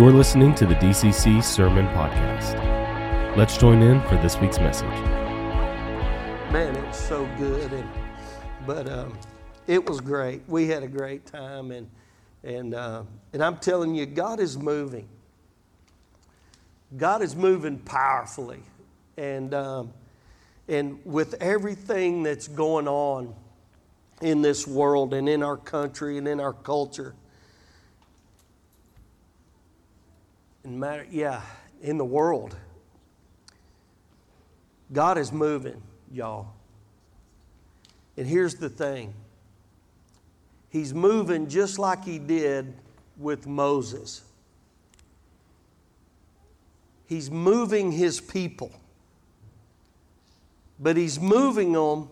[0.00, 2.56] You're listening to the DCC Sermon Podcast.
[3.36, 4.88] Let's join in for this week's message.
[6.50, 7.86] Man, it's so good, and
[8.66, 9.12] but um,
[9.66, 10.40] it was great.
[10.48, 11.86] We had a great time, and
[12.42, 13.02] and uh,
[13.34, 15.06] and I'm telling you, God is moving.
[16.96, 18.62] God is moving powerfully,
[19.18, 19.92] and um,
[20.66, 23.34] and with everything that's going on
[24.22, 27.14] in this world and in our country and in our culture.
[30.64, 31.42] Matter, yeah,
[31.80, 32.54] in the world,
[34.92, 35.82] God is moving,
[36.12, 36.48] y'all.
[38.16, 39.14] And here's the thing
[40.68, 42.74] He's moving just like He did
[43.16, 44.22] with Moses.
[47.06, 48.70] He's moving His people,
[50.78, 52.08] but He's moving them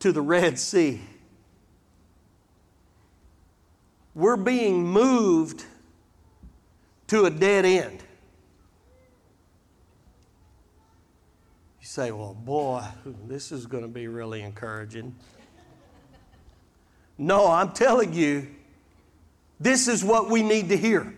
[0.00, 1.00] to the Red Sea.
[4.14, 5.64] We're being moved
[7.12, 8.02] to a dead end.
[11.78, 12.82] You say, well, boy,
[13.26, 15.14] this is going to be really encouraging.
[17.18, 18.46] No, I'm telling you,
[19.60, 21.14] this is what we need to hear.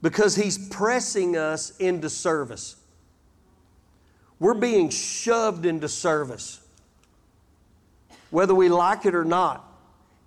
[0.00, 2.76] Because he's pressing us into service.
[4.38, 6.60] We're being shoved into service.
[8.30, 9.67] Whether we like it or not,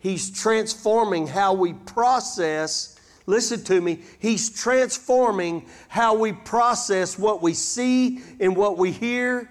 [0.01, 2.99] He's transforming how we process.
[3.27, 4.01] Listen to me.
[4.17, 9.47] He's transforming how we process what we see and what we hear.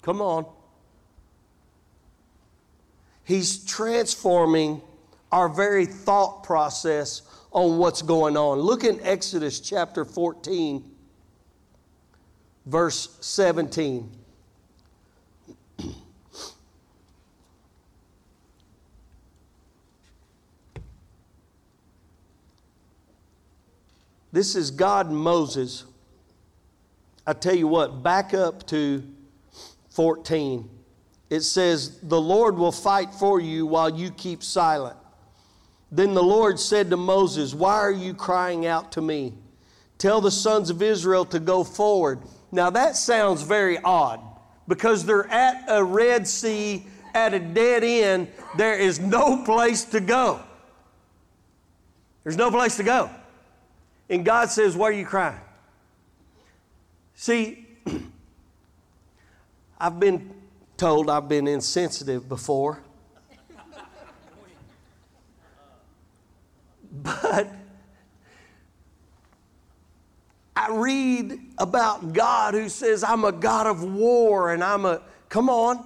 [0.00, 0.46] Come on.
[3.22, 4.80] He's transforming
[5.30, 8.60] our very thought process on what's going on.
[8.60, 10.90] Look in Exodus chapter 14,
[12.64, 14.23] verse 17.
[24.34, 25.84] This is God and Moses.
[27.24, 29.04] I tell you what, back up to
[29.90, 30.68] 14.
[31.30, 34.96] It says, The Lord will fight for you while you keep silent.
[35.92, 39.34] Then the Lord said to Moses, Why are you crying out to me?
[39.98, 42.18] Tell the sons of Israel to go forward.
[42.50, 44.18] Now that sounds very odd
[44.66, 46.84] because they're at a Red Sea,
[47.14, 48.26] at a dead end.
[48.56, 50.40] There is no place to go.
[52.24, 53.10] There's no place to go.
[54.08, 55.40] And God says, Why are you crying?
[57.14, 57.66] See,
[59.80, 60.34] I've been
[60.76, 62.80] told I've been insensitive before.
[67.02, 67.52] But
[70.54, 75.50] I read about God who says, I'm a God of war and I'm a, come
[75.50, 75.84] on.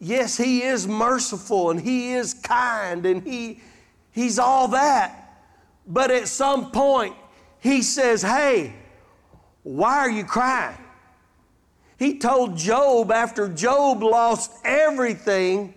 [0.00, 3.60] Yes, He is merciful and He is kind and he,
[4.10, 5.25] He's all that.
[5.86, 7.14] But at some point,
[7.60, 8.74] he says, Hey,
[9.62, 10.78] why are you crying?
[11.98, 15.74] He told Job after Job lost everything,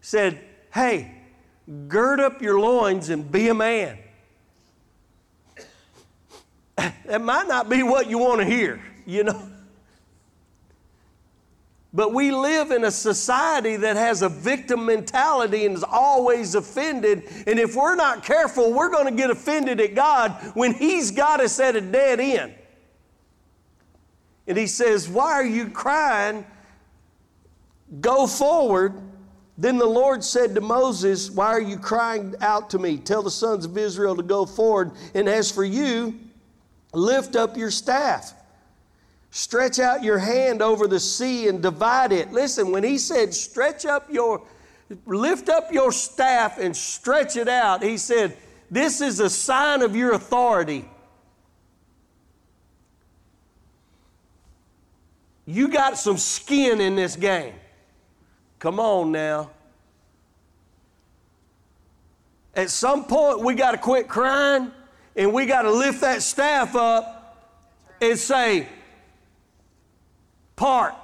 [0.00, 0.40] said,
[0.72, 1.12] Hey,
[1.88, 3.98] gird up your loins and be a man.
[6.76, 9.50] That might not be what you want to hear, you know.
[11.96, 17.22] But we live in a society that has a victim mentality and is always offended.
[17.46, 21.40] And if we're not careful, we're going to get offended at God when He's got
[21.40, 22.54] us at a dead end.
[24.46, 26.44] And He says, Why are you crying?
[28.02, 29.00] Go forward.
[29.56, 32.98] Then the Lord said to Moses, Why are you crying out to me?
[32.98, 34.90] Tell the sons of Israel to go forward.
[35.14, 36.20] And as for you,
[36.92, 38.34] lift up your staff
[39.36, 42.32] Stretch out your hand over the sea and divide it.
[42.32, 44.40] Listen, when he said, stretch up your,
[45.04, 48.34] lift up your staff and stretch it out, he said,
[48.70, 50.88] this is a sign of your authority.
[55.44, 57.52] You got some skin in this game.
[58.58, 59.50] Come on now.
[62.54, 64.72] At some point, we got to quit crying
[65.14, 67.52] and we got to lift that staff up
[68.00, 68.66] and say,
[70.56, 70.94] part.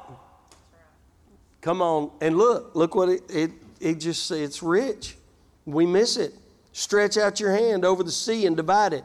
[1.60, 3.50] Come on, and look, look what it, it,
[3.80, 5.16] it just, it's rich.
[5.64, 6.34] We miss it.
[6.72, 9.04] Stretch out your hand over the sea and divide it.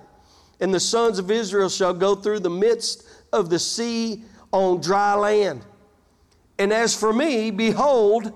[0.59, 5.13] And the sons of Israel shall go through the midst of the sea on dry
[5.13, 5.63] land.
[6.57, 8.33] And as for me, behold,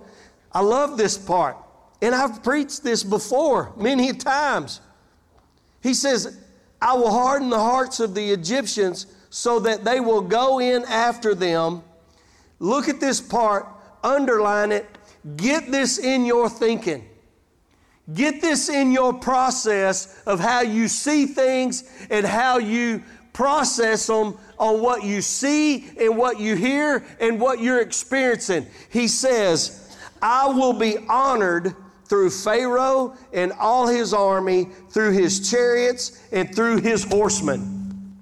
[0.52, 1.58] I love this part.
[2.02, 4.82] And I've preached this before many times.
[5.82, 6.38] He says,
[6.82, 11.34] I will harden the hearts of the Egyptians so that they will go in after
[11.34, 11.84] them
[12.62, 13.68] Look at this part,
[14.04, 14.86] underline it,
[15.36, 17.04] get this in your thinking.
[18.14, 23.02] Get this in your process of how you see things and how you
[23.34, 28.68] process them on what you see and what you hear and what you're experiencing.
[28.92, 31.76] He says, I will be honored
[32.06, 38.20] through Pharaoh and all his army, through his chariots and through his horsemen.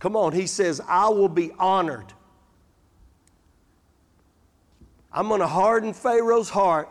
[0.00, 2.12] Come on, he says, I will be honored.
[5.12, 6.88] I'm going to harden Pharaoh's heart,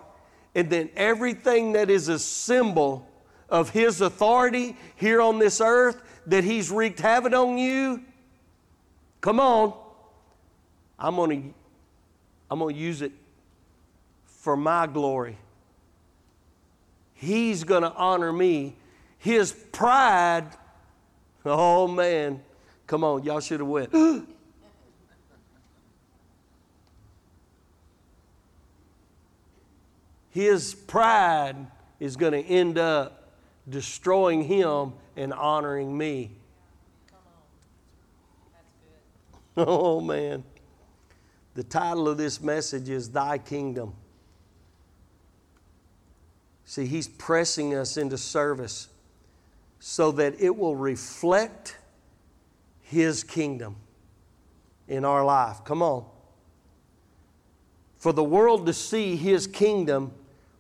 [0.54, 3.08] and then everything that is a symbol
[3.50, 8.04] of his authority here on this earth that he's wreaked havoc on you,
[9.22, 9.74] come on,
[10.98, 11.54] I'm going to
[12.52, 13.12] I'm going to use it
[14.26, 15.38] for my glory.
[17.14, 18.76] He's going to honor me.
[19.20, 20.48] His pride,
[21.46, 22.42] oh man,
[22.88, 23.94] come on, y'all should have went.
[30.32, 31.56] his pride
[32.00, 33.32] is going to end up
[33.68, 36.32] destroying him and honoring me.
[39.58, 40.46] Oh, man.
[41.56, 43.94] The title of this message is Thy Kingdom.
[46.64, 48.88] See, He's pressing us into service
[49.80, 51.78] so that it will reflect
[52.82, 53.76] His kingdom
[54.88, 55.66] in our life.
[55.66, 56.06] Come on.
[57.98, 60.14] For the world to see His kingdom,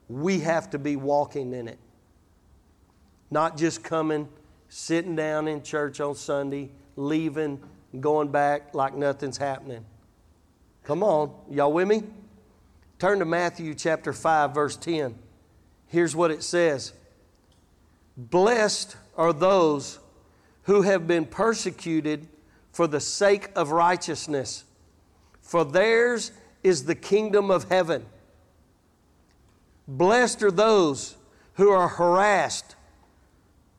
[0.09, 1.77] we have to be walking in it.
[3.31, 4.27] Not just coming,
[4.67, 7.61] sitting down in church on Sunday, leaving,
[7.99, 9.85] going back like nothing's happening.
[10.83, 12.03] Come on, y'all with me?
[12.97, 15.15] Turn to Matthew chapter 5, verse 10.
[15.87, 16.93] Here's what it says
[18.17, 19.99] Blessed are those
[20.63, 22.27] who have been persecuted
[22.71, 24.63] for the sake of righteousness,
[25.41, 26.31] for theirs
[26.63, 28.05] is the kingdom of heaven.
[29.89, 31.17] Blessed are those
[31.55, 32.75] who are harassed,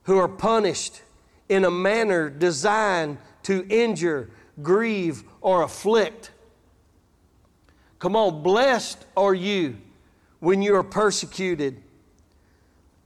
[0.03, 1.03] who are punished
[1.49, 4.29] in a manner designed to injure,
[4.61, 6.33] grieve, or afflict.
[8.01, 9.77] Come on, blessed are you
[10.41, 11.81] when you are persecuted.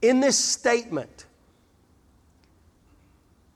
[0.01, 1.25] In this statement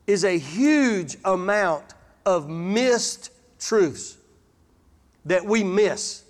[0.06, 4.16] is a huge amount of missed truths
[5.26, 6.24] that we miss.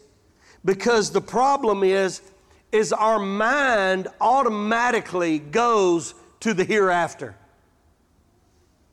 [0.64, 2.22] Because the problem is
[2.72, 7.36] is our mind automatically goes to the hereafter.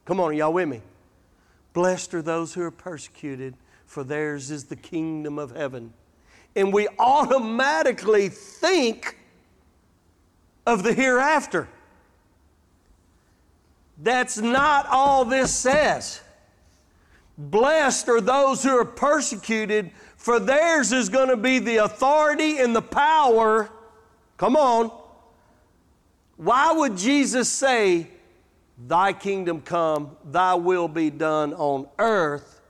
[0.04, 0.80] Come on, y'all with me?
[1.72, 3.54] Blessed are those who are persecuted,
[3.86, 5.92] for theirs is the kingdom of heaven.
[6.54, 9.18] And we automatically think
[10.66, 11.68] of the hereafter.
[13.98, 16.20] That's not all this says.
[17.38, 22.74] Blessed are those who are persecuted, for theirs is going to be the authority and
[22.74, 23.70] the power.
[24.36, 24.90] Come on.
[26.36, 28.08] Why would Jesus say,
[28.78, 32.60] Thy kingdom come, thy will be done on earth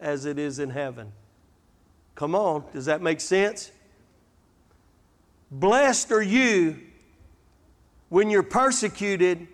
[0.00, 1.12] as it is in heaven?
[2.14, 3.70] Come on, does that make sense?
[5.50, 6.78] Blessed are you
[8.08, 9.46] when you're persecuted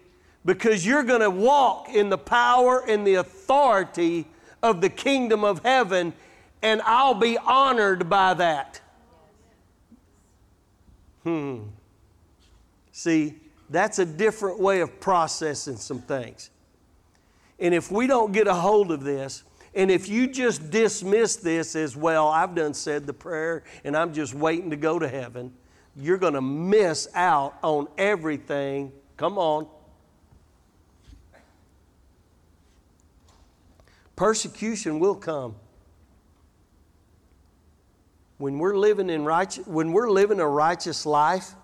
[0.45, 4.27] because you're going to walk in the power and the authority
[4.63, 6.13] of the kingdom of heaven
[6.63, 8.81] and I'll be honored by that.
[11.23, 11.65] Hmm.
[12.93, 13.37] See,
[13.71, 16.51] that's a different way of processing some things.
[17.59, 21.77] And if we don't get a hold of this, and if you just dismiss this
[21.77, 25.53] as, well, I've done said the prayer and I'm just waiting to go to heaven,
[25.97, 28.93] you're going to miss out on everything.
[29.17, 29.67] Come on.
[34.17, 35.55] Persecution will come
[38.39, 41.55] when we're living in righteous, when we're living a righteous life,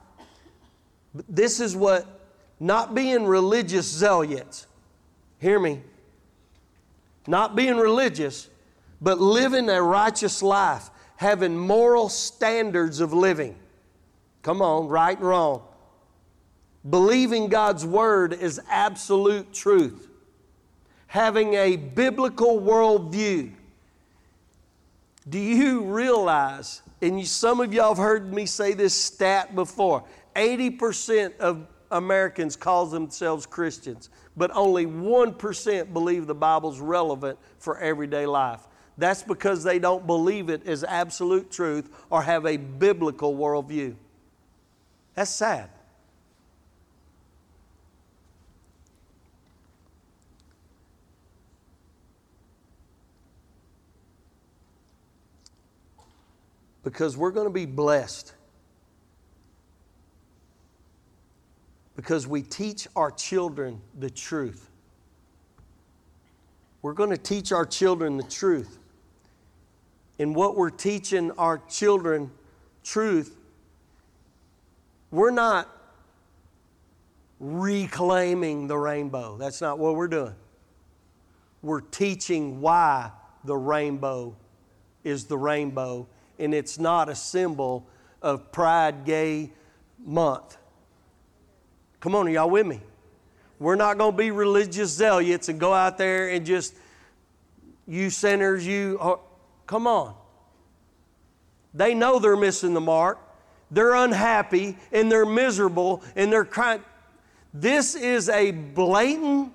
[1.28, 2.28] this is what
[2.58, 4.66] not being religious zealots.
[5.38, 5.82] Hear me.
[7.26, 8.48] Not being religious,
[9.00, 13.56] but living a righteous life, having moral standards of living.
[14.42, 15.62] Come on, right and wrong.
[16.88, 20.08] Believing God's word is absolute truth.
[21.06, 23.52] Having a biblical worldview
[25.28, 30.04] do you realize, and some of y'all have heard me say this stat before
[30.36, 38.26] 80% of Americans call themselves Christians, but only 1% believe the Bible's relevant for everyday
[38.26, 38.60] life.
[38.98, 43.96] That's because they don't believe it as absolute truth or have a biblical worldview.
[45.14, 45.70] That's sad.
[56.84, 58.34] Because we're going to be blessed.
[61.96, 64.70] Because we teach our children the truth.
[66.82, 68.78] We're going to teach our children the truth.
[70.18, 72.30] And what we're teaching our children
[72.84, 73.34] truth,
[75.10, 75.68] we're not
[77.40, 79.36] reclaiming the rainbow.
[79.38, 80.34] That's not what we're doing.
[81.62, 83.10] We're teaching why
[83.44, 84.36] the rainbow
[85.02, 86.06] is the rainbow,
[86.38, 87.86] and it's not a symbol
[88.22, 89.50] of Pride Gay
[90.04, 90.56] Month.
[92.00, 92.80] Come on, are y'all with me?
[93.58, 96.74] We're not going to be religious zealots and go out there and just,
[97.86, 99.20] you sinners, you, oh,
[99.66, 100.14] come on.
[101.72, 103.18] They know they're missing the mark.
[103.70, 106.82] They're unhappy and they're miserable and they're crying.
[107.52, 109.52] This is a blatant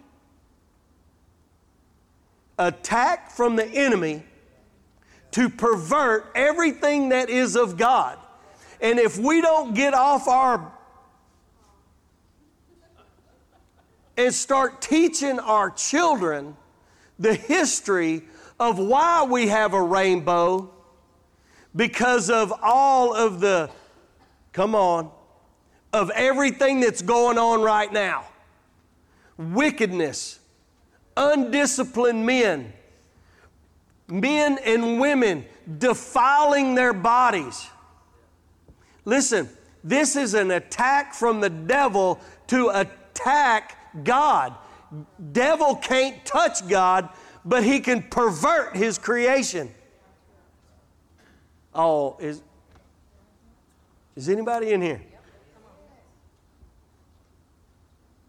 [2.58, 4.24] attack from the enemy
[5.32, 8.18] to pervert everything that is of God.
[8.82, 10.72] And if we don't get off our
[14.18, 16.56] and start teaching our children
[17.18, 18.24] the history
[18.60, 20.70] of why we have a rainbow
[21.76, 23.70] because of all of the,
[24.52, 25.12] come on,
[25.94, 28.26] of everything that's going on right now
[29.38, 30.40] wickedness,
[31.16, 32.74] undisciplined men,
[34.10, 35.46] men and women
[35.78, 37.68] defiling their bodies.
[39.06, 39.50] Listen,
[39.84, 44.56] this is an attack from the devil to attack God.
[45.32, 47.10] Devil can't touch God,
[47.46, 49.70] but he can pervert his creation.
[51.74, 52.42] Oh, is
[54.16, 55.02] is anybody in here?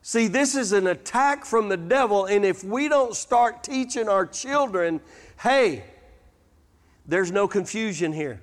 [0.03, 4.27] See, this is an attack from the devil, and if we don't start teaching our
[4.27, 5.01] children,
[5.41, 5.85] hey,
[7.07, 8.41] there's no confusion here.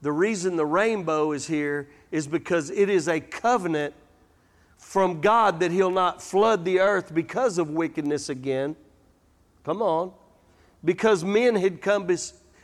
[0.00, 3.94] The reason the rainbow is here is because it is a covenant
[4.76, 8.76] from God that He'll not flood the earth because of wickedness again.
[9.64, 10.12] Come on.
[10.84, 12.08] Because men had, come,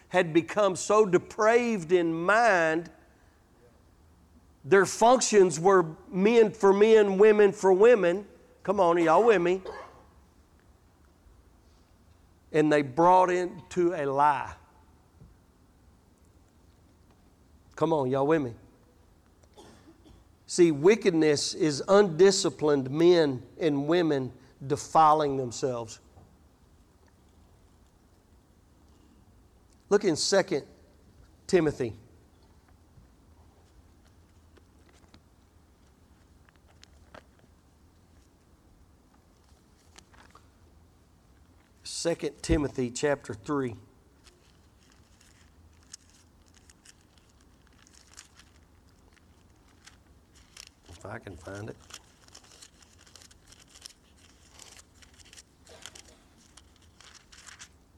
[0.08, 2.90] had become so depraved in mind
[4.64, 8.26] their functions were men for men, women for women.
[8.62, 9.60] Come on, y'all with me?
[12.54, 14.54] And they brought into a lie.
[17.76, 18.54] Come on, y'all with me?
[20.46, 24.32] See, wickedness is undisciplined men and women
[24.66, 25.98] defiling themselves.
[29.90, 30.62] Look in 2
[31.46, 31.94] Timothy
[42.04, 43.74] 2 Timothy chapter 3.
[50.90, 51.76] If I can find it.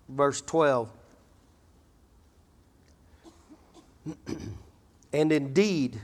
[0.08, 0.88] Verse 12.
[5.12, 6.00] and indeed,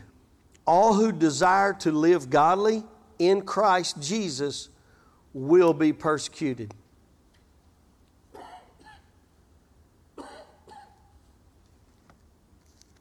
[0.67, 2.83] all who desire to live godly
[3.21, 4.71] in Christ Jesus
[5.33, 6.75] will be persecuted.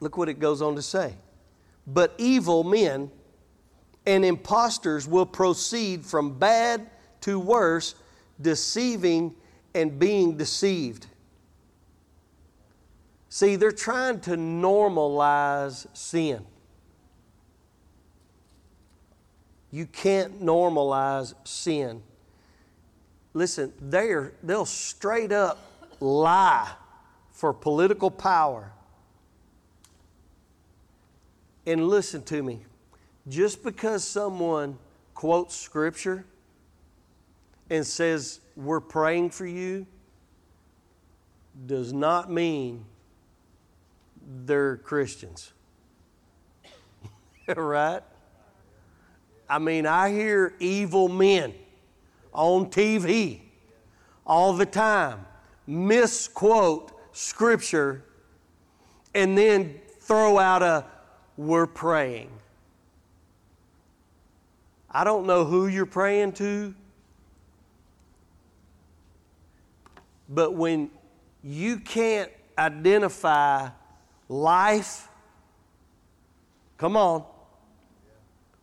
[0.02, 1.14] Look what it goes on to say.
[1.86, 3.08] But evil men
[4.04, 6.90] and impostors will proceed from bad
[7.20, 7.94] to worse,
[8.40, 9.32] deceiving
[9.76, 11.06] and being deceived.
[13.28, 16.44] See, they're trying to normalize sin.
[19.70, 22.02] You can't normalize sin.
[23.34, 25.60] Listen, they're, they'll straight up
[26.00, 26.72] lie
[27.30, 28.72] for political power
[31.66, 32.64] and listen to me.
[33.28, 34.78] Just because someone
[35.14, 36.24] quotes scripture
[37.70, 39.86] and says, We're praying for you,
[41.66, 42.84] does not mean
[44.44, 45.52] they're Christians.
[47.56, 48.02] right?
[49.48, 51.54] I mean, I hear evil men
[52.32, 53.40] on TV
[54.26, 55.26] all the time
[55.66, 58.04] misquote scripture
[59.14, 60.84] and then throw out a
[61.36, 62.30] we're praying.
[64.90, 66.74] I don't know who you're praying to,
[70.28, 70.90] but when
[71.42, 73.70] you can't identify
[74.28, 75.08] life,
[76.76, 77.24] come on.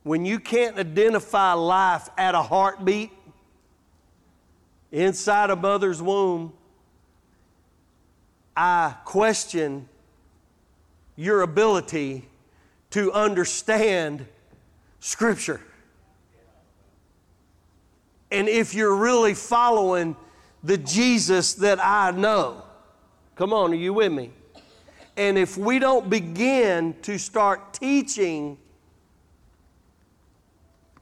[0.04, 3.12] When you can't identify life at a heartbeat
[4.92, 6.54] inside a mother's womb,
[8.56, 9.90] I question
[11.16, 12.28] your ability
[12.91, 14.25] to understand
[15.00, 15.62] Scripture.
[18.31, 20.15] and if you're really following
[20.63, 22.63] the Jesus that I know.
[23.36, 24.31] Come on, are you with me?
[25.15, 28.58] And if we don't begin to start teaching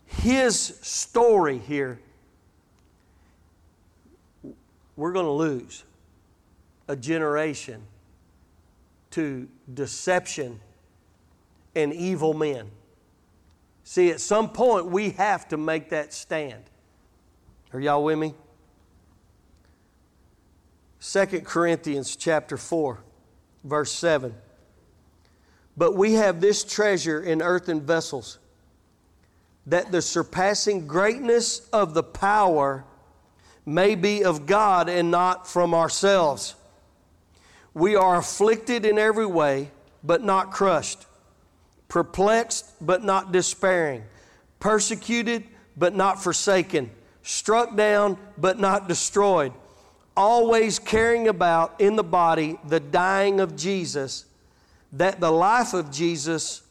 [0.05, 1.99] his story here,
[4.95, 5.83] we're going to lose
[6.87, 7.81] a generation
[9.11, 10.59] to deception
[11.77, 12.69] and evil men.
[13.83, 16.63] See, at some point, we have to make that stand.
[17.71, 18.33] Are y'all with me?
[20.99, 22.99] 2 Corinthians chapter 4,
[23.63, 24.33] verse 7.
[25.77, 28.39] But we have this treasure in earthen vessels,
[29.67, 32.83] that the surpassing greatness of the power
[33.65, 36.55] may be of God and not from ourselves.
[37.73, 39.71] We are afflicted in every way,
[40.03, 41.05] but not crushed,
[41.87, 44.03] perplexed, but not despairing,
[44.59, 45.43] persecuted,
[45.75, 46.91] but not forsaken,
[47.21, 49.53] struck down, but not destroyed.
[50.15, 54.25] Always carrying about in the body the dying of Jesus,
[54.93, 56.63] that the life of Jesus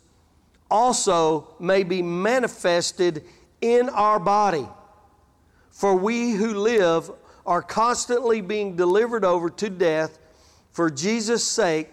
[0.71, 3.25] also may be manifested
[3.61, 4.67] in our body.
[5.71, 7.11] For we who live
[7.45, 10.19] are constantly being delivered over to death
[10.73, 11.91] for Jesus' sake,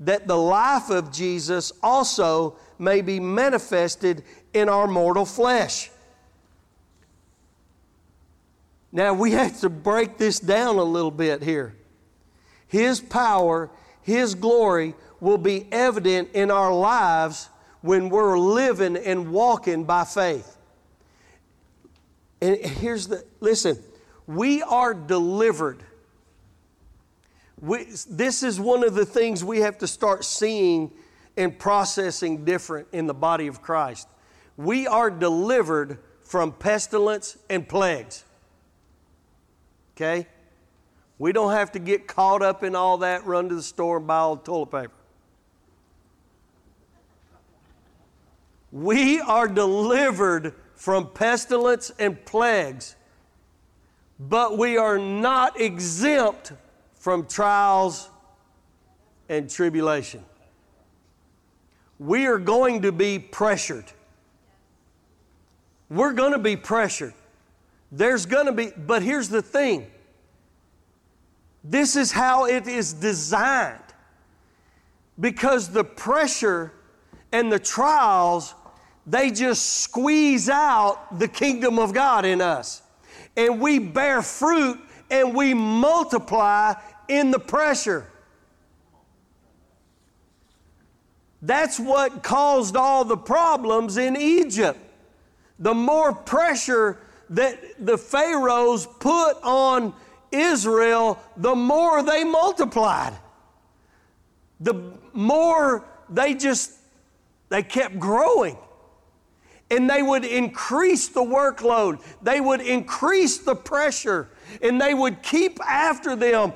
[0.00, 4.22] that the life of Jesus also may be manifested
[4.52, 5.90] in our mortal flesh.
[8.92, 11.74] Now we have to break this down a little bit here.
[12.68, 13.70] His power,
[14.02, 17.48] His glory will be evident in our lives
[17.80, 20.56] when we're living and walking by faith.
[22.40, 23.78] And here's the listen,
[24.26, 25.82] we are delivered.
[27.60, 30.90] We, this is one of the things we have to start seeing
[31.36, 34.08] and processing different in the body of Christ.
[34.56, 38.24] We are delivered from pestilence and plagues.
[39.96, 40.26] Okay?
[41.18, 44.06] We don't have to get caught up in all that, run to the store and
[44.06, 44.92] buy all the toilet paper.
[48.72, 52.96] We are delivered from pestilence and plagues,
[54.20, 56.52] but we are not exempt
[57.06, 58.08] from trials
[59.28, 60.24] and tribulation.
[62.00, 63.84] We are going to be pressured.
[65.88, 67.14] We're going to be pressured.
[67.92, 69.86] There's going to be, but here's the thing
[71.62, 73.78] this is how it is designed.
[75.20, 76.72] Because the pressure
[77.30, 78.52] and the trials,
[79.06, 82.82] they just squeeze out the kingdom of God in us.
[83.36, 86.74] And we bear fruit and we multiply
[87.08, 88.06] in the pressure.
[91.42, 94.78] That's what caused all the problems in Egypt.
[95.58, 96.98] The more pressure
[97.30, 99.94] that the Pharaohs put on
[100.32, 103.14] Israel, the more they multiplied.
[104.60, 104.74] The
[105.12, 106.72] more they just
[107.48, 108.56] they kept growing.
[109.70, 112.02] And they would increase the workload.
[112.22, 114.28] They would increase the pressure.
[114.62, 116.52] And they would keep after them.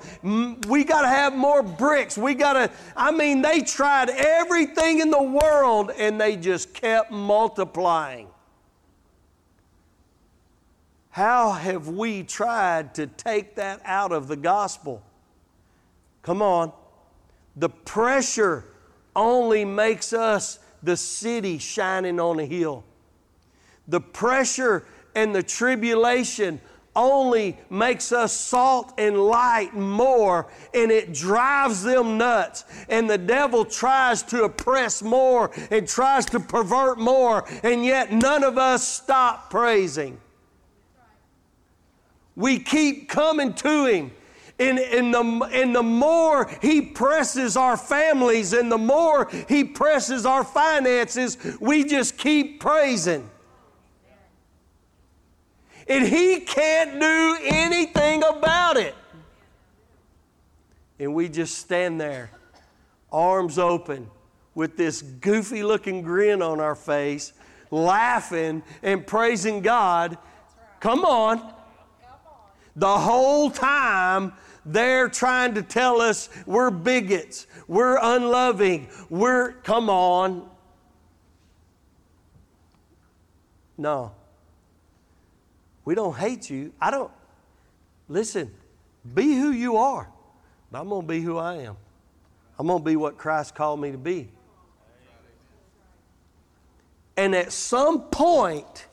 [0.69, 2.17] We got to have more bricks.
[2.17, 7.11] We got to, I mean, they tried everything in the world and they just kept
[7.11, 8.29] multiplying.
[11.11, 15.03] How have we tried to take that out of the gospel?
[16.23, 16.73] Come on.
[17.57, 18.65] The pressure
[19.17, 22.85] only makes us the city shining on a hill.
[23.89, 26.61] The pressure and the tribulation
[26.97, 32.65] only makes us salt and light more, and it drives them nuts.
[32.89, 38.43] And the devil tries to oppress more and tries to pervert more, and yet none
[38.43, 40.21] of us stop praising.
[42.35, 44.13] We keep coming to Him.
[44.59, 50.27] And, and, the, and the more He presses our families and the more He presses
[50.27, 53.31] our finances, we just keep praising.
[55.91, 58.95] And He can't do anything about it.
[61.01, 62.31] And we just stand there,
[63.11, 64.09] arms open,
[64.55, 67.33] with this goofy looking grin on our face,
[67.73, 70.17] laughing and praising God.
[70.79, 71.55] Come on.
[72.77, 74.33] The whole time,
[74.65, 80.49] they're trying to tell us we're bigots, we're unloving, we're, come on.
[83.77, 84.13] No.
[85.91, 86.73] We don't hate you.
[86.81, 87.11] I don't,
[88.09, 88.55] listen,
[89.13, 90.09] be who you are.
[90.73, 91.77] I'm going to be who I am.
[92.57, 94.29] I'm going to be what Christ called me to be.
[97.17, 98.87] And at some point,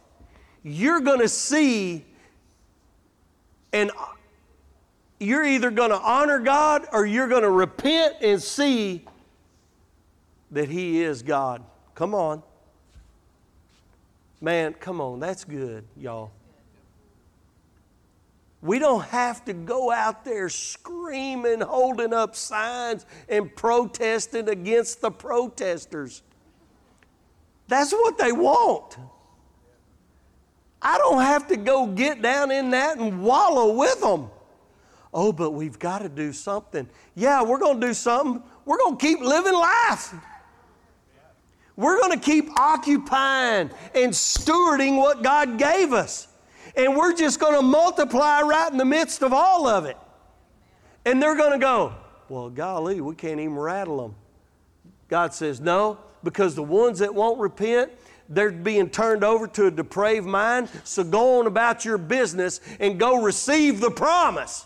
[0.63, 2.03] you're going to see
[3.71, 4.05] And uh,
[5.19, 9.05] you're either going to honor God or you're going to repent and see
[10.49, 11.63] that He is God.
[11.93, 12.41] Come on.
[14.41, 15.19] Man, come on.
[15.19, 16.31] That's good, y'all.
[18.61, 25.11] We don't have to go out there screaming, holding up signs, and protesting against the
[25.11, 26.23] protesters.
[27.67, 28.97] That's what they want.
[30.81, 34.29] I don't have to go get down in that and wallow with them.
[35.13, 36.87] Oh, but we've got to do something.
[37.15, 38.43] Yeah, we're going to do something.
[38.65, 40.13] We're going to keep living life.
[41.75, 46.27] We're going to keep occupying and stewarding what God gave us.
[46.77, 49.97] And we're just going to multiply right in the midst of all of it.
[51.05, 51.93] And they're going to go,
[52.29, 54.15] well, golly, we can't even rattle them.
[55.09, 57.91] God says, no, because the ones that won't repent,
[58.29, 60.69] they're being turned over to a depraved mind.
[60.83, 64.65] So go on about your business and go receive the promise.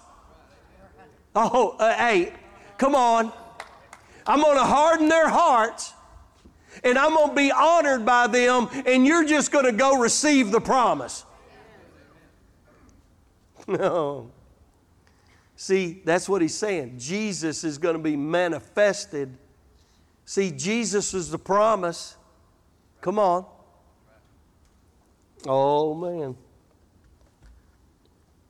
[1.33, 2.33] Oh, uh, hey,
[2.77, 3.31] come on.
[4.27, 5.93] I'm going to harden their hearts
[6.83, 10.51] and I'm going to be honored by them, and you're just going to go receive
[10.51, 11.25] the promise.
[13.67, 14.31] No.
[15.55, 16.95] See, that's what he's saying.
[16.97, 19.37] Jesus is going to be manifested.
[20.25, 22.17] See, Jesus is the promise.
[22.99, 23.45] Come on.
[25.45, 26.35] Oh, man.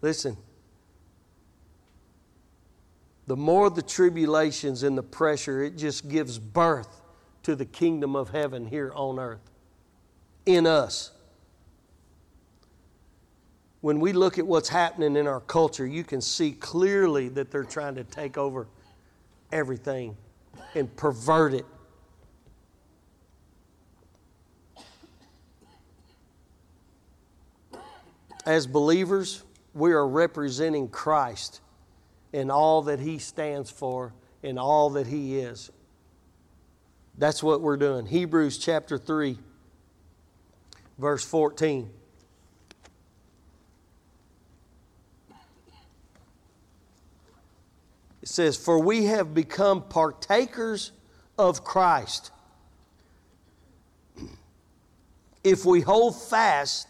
[0.02, 0.38] Listen.
[3.28, 7.02] The more the tribulations and the pressure, it just gives birth
[7.44, 9.50] to the kingdom of heaven here on earth
[10.46, 11.12] in us.
[13.82, 17.64] When we look at what's happening in our culture, you can see clearly that they're
[17.64, 18.68] trying to take over
[19.52, 20.16] everything
[20.76, 21.66] and pervert it.
[28.46, 31.62] As believers, we are representing Christ
[32.34, 34.14] and all that He stands for
[34.44, 35.72] and all that He is.
[37.18, 38.06] That's what we're doing.
[38.06, 39.38] Hebrews chapter 3,
[40.98, 41.90] verse 14.
[48.22, 50.92] It says, For we have become partakers
[51.38, 52.32] of Christ
[55.44, 56.88] if we hold fast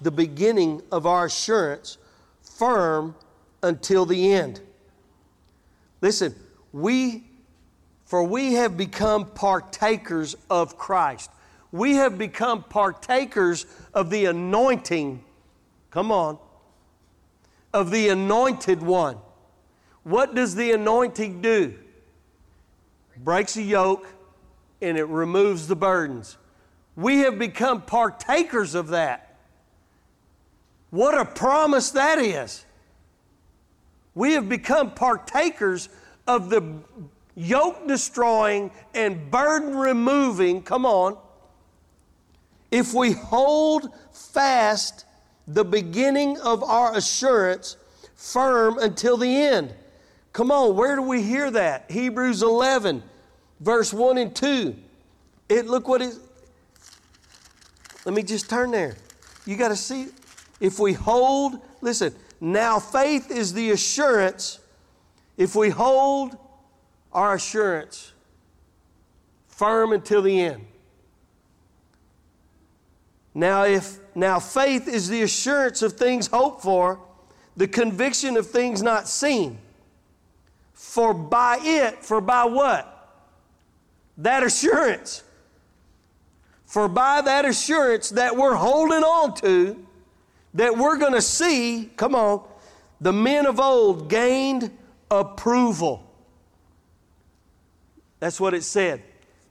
[0.00, 1.98] the beginning of our assurance
[2.42, 3.14] firm
[3.62, 4.60] until the end.
[6.00, 6.34] Listen,
[6.72, 7.24] we
[8.04, 11.30] for we have become partakers of Christ.
[11.70, 15.24] We have become partakers of the anointing.
[15.90, 16.36] Come on.
[17.72, 19.16] Of the anointed one.
[20.04, 21.74] What does the anointing do?
[23.16, 24.06] Breaks a yoke
[24.80, 26.36] and it removes the burdens.
[26.96, 29.36] We have become partakers of that.
[30.90, 32.64] What a promise that is.
[34.14, 35.88] We have become partakers
[36.26, 36.62] of the
[37.34, 41.16] yoke destroying and burden removing, come on,
[42.70, 45.06] if we hold fast
[45.46, 47.76] the beginning of our assurance
[48.14, 49.74] firm until the end.
[50.32, 51.90] Come on, where do we hear that?
[51.90, 53.02] Hebrews 11,
[53.60, 54.74] verse 1 and 2.
[55.48, 56.14] It, look what it,
[58.04, 58.96] let me just turn there.
[59.44, 60.08] You got to see,
[60.60, 64.58] if we hold, listen, now faith is the assurance.
[65.36, 66.36] If we hold
[67.12, 68.12] our assurance
[69.48, 70.66] firm until the end.
[73.34, 77.00] Now, if now faith is the assurance of things hoped for,
[77.56, 79.58] the conviction of things not seen.
[80.82, 83.16] For by it, for by what?
[84.18, 85.22] That assurance.
[86.66, 89.86] For by that assurance that we're holding on to,
[90.54, 92.46] that we're going to see, come on,
[93.00, 94.76] the men of old gained
[95.10, 96.04] approval.
[98.18, 99.02] That's what it said.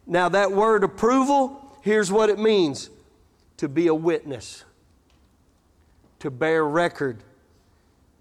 [0.05, 2.89] Now, that word approval, here's what it means
[3.57, 4.63] to be a witness,
[6.19, 7.23] to bear record,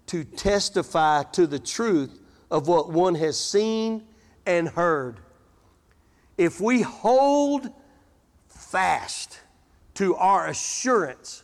[0.07, 2.20] to testify to the truth
[2.51, 4.03] of what one has seen
[4.45, 5.17] and heard.
[6.37, 7.69] If we hold
[8.47, 9.39] fast
[9.95, 11.43] to our assurance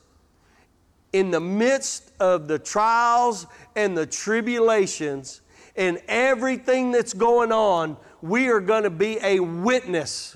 [1.13, 5.41] in the midst of the trials and the tribulations
[5.75, 10.35] and everything that's going on, we are going to be a witness,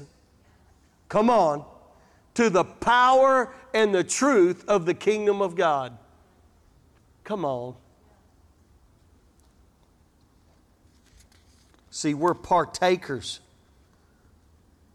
[1.10, 1.66] come on,
[2.36, 5.98] to the power and the truth of the kingdom of God.
[7.24, 7.76] Come on.
[11.91, 13.41] See, we're partakers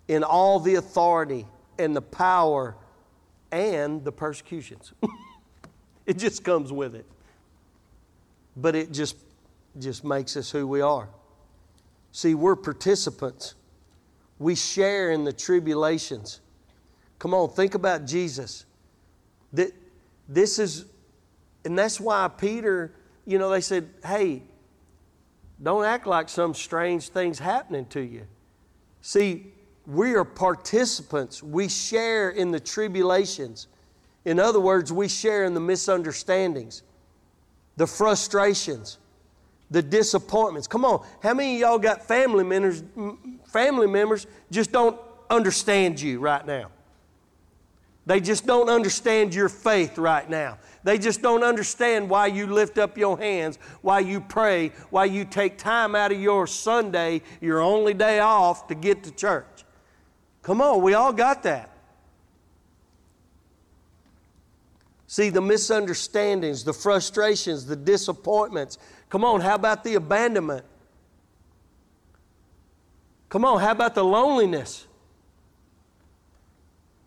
[0.08, 1.46] in all the authority
[1.78, 2.74] and the power
[3.52, 4.92] and the persecutions.
[6.06, 7.06] it just comes with it.
[8.56, 9.16] but it just,
[9.78, 11.08] just makes us who we are.
[12.12, 13.54] See, we're participants.
[14.38, 16.40] We share in the tribulations.
[17.18, 18.64] Come on, think about Jesus.
[19.52, 19.72] That
[20.28, 20.86] this is,
[21.64, 22.94] and that's why Peter,
[23.26, 24.42] you know, they said, hey,
[25.62, 28.26] don't act like some strange thing's happening to you.
[29.00, 29.52] See,
[29.86, 31.42] we are participants.
[31.42, 33.68] We share in the tribulations.
[34.24, 36.82] In other words, we share in the misunderstandings,
[37.76, 38.98] the frustrations,
[39.70, 40.66] the disappointments.
[40.66, 42.82] Come on, how many y'all got family members,
[43.46, 46.70] family members just don't understand you right now?
[48.06, 50.58] They just don't understand your faith right now.
[50.86, 55.24] They just don't understand why you lift up your hands, why you pray, why you
[55.24, 59.64] take time out of your Sunday, your only day off, to get to church.
[60.42, 61.76] Come on, we all got that.
[65.08, 68.78] See, the misunderstandings, the frustrations, the disappointments.
[69.08, 70.64] Come on, how about the abandonment?
[73.28, 74.86] Come on, how about the loneliness?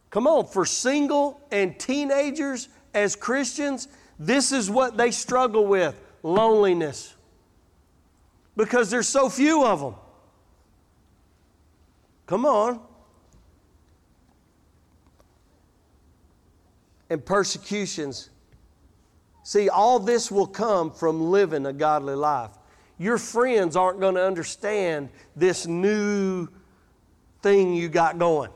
[0.10, 7.15] Come on, for single and teenagers as Christians, this is what they struggle with loneliness.
[8.56, 9.95] Because there's so few of them.
[12.25, 12.82] Come on.
[17.10, 18.30] And persecutions.
[19.43, 22.52] See, all this will come from living a godly life.
[22.97, 26.49] Your friends aren't going to understand this new
[27.41, 28.52] thing you got going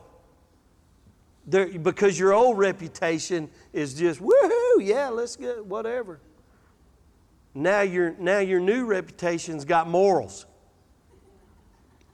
[1.46, 6.20] there, because your old reputation is just woohoo, yeah, let's get whatever.
[7.54, 10.46] Now your now your new reputation's got morals,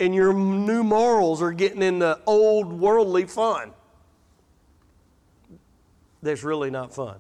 [0.01, 3.73] and your new morals are getting in the old worldly fun.
[6.23, 7.19] That's really not fun.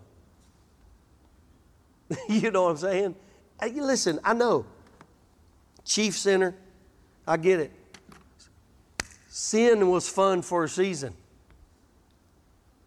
[2.29, 3.15] you know what I'm saying?
[3.61, 4.67] Hey, listen, I know.
[5.85, 6.55] Chief sinner,
[7.27, 7.73] I get it.
[9.29, 11.15] Sin was fun for a season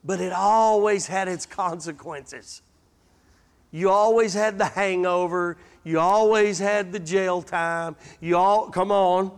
[0.04, 2.62] but it always had its consequences.
[3.72, 5.58] You always had the hangover.
[5.84, 7.96] You always had the jail time.
[8.22, 9.32] You all, come on.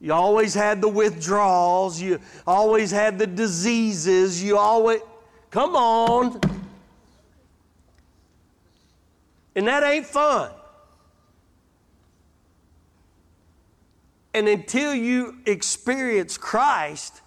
[0.00, 2.00] You always had the withdrawals.
[2.00, 4.42] You always had the diseases.
[4.42, 5.00] You always,
[5.50, 6.40] come on.
[9.56, 10.50] And that ain't fun.
[14.34, 17.22] And until you experience Christ,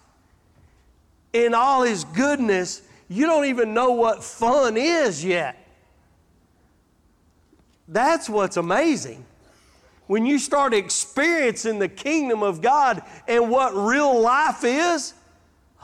[1.32, 5.56] in all His goodness, you don't even know what fun is yet.
[7.88, 9.24] That's what's amazing.
[10.06, 15.14] When you start experiencing the kingdom of God and what real life is,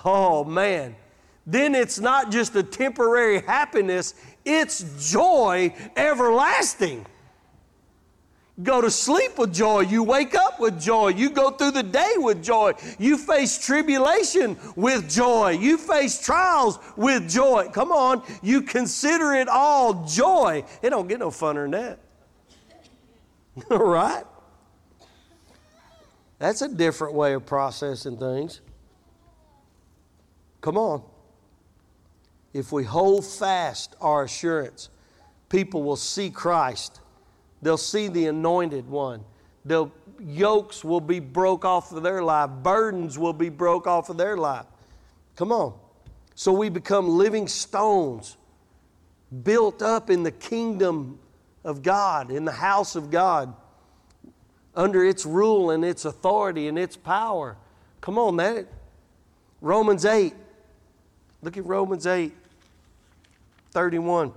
[0.04, 0.96] oh man,
[1.46, 7.06] then it's not just a temporary happiness, it's joy everlasting
[8.62, 9.80] go to sleep with joy.
[9.80, 11.08] You wake up with joy.
[11.08, 12.72] You go through the day with joy.
[12.98, 15.50] You face tribulation with joy.
[15.50, 17.68] You face trials with joy.
[17.72, 20.64] Come on, you consider it all joy.
[20.82, 21.98] It don't get no funner than that.
[23.70, 24.24] All right?
[26.38, 28.60] That's a different way of processing things.
[30.60, 31.02] Come on.
[32.52, 34.90] If we hold fast our assurance,
[35.48, 37.00] people will see Christ
[37.62, 39.24] They'll see the anointed one.
[39.64, 39.88] The
[40.20, 44.36] yokes will be broke off of their life, burdens will be broke off of their
[44.36, 44.66] life.
[45.36, 45.74] Come on.
[46.34, 48.36] So we become living stones
[49.42, 51.18] built up in the kingdom
[51.64, 53.54] of God, in the house of God,
[54.74, 57.56] under its rule and its authority and its power.
[58.00, 58.66] Come on, that
[59.60, 60.34] Romans 8.
[61.42, 62.32] Look at Romans 8,
[63.72, 64.32] 31.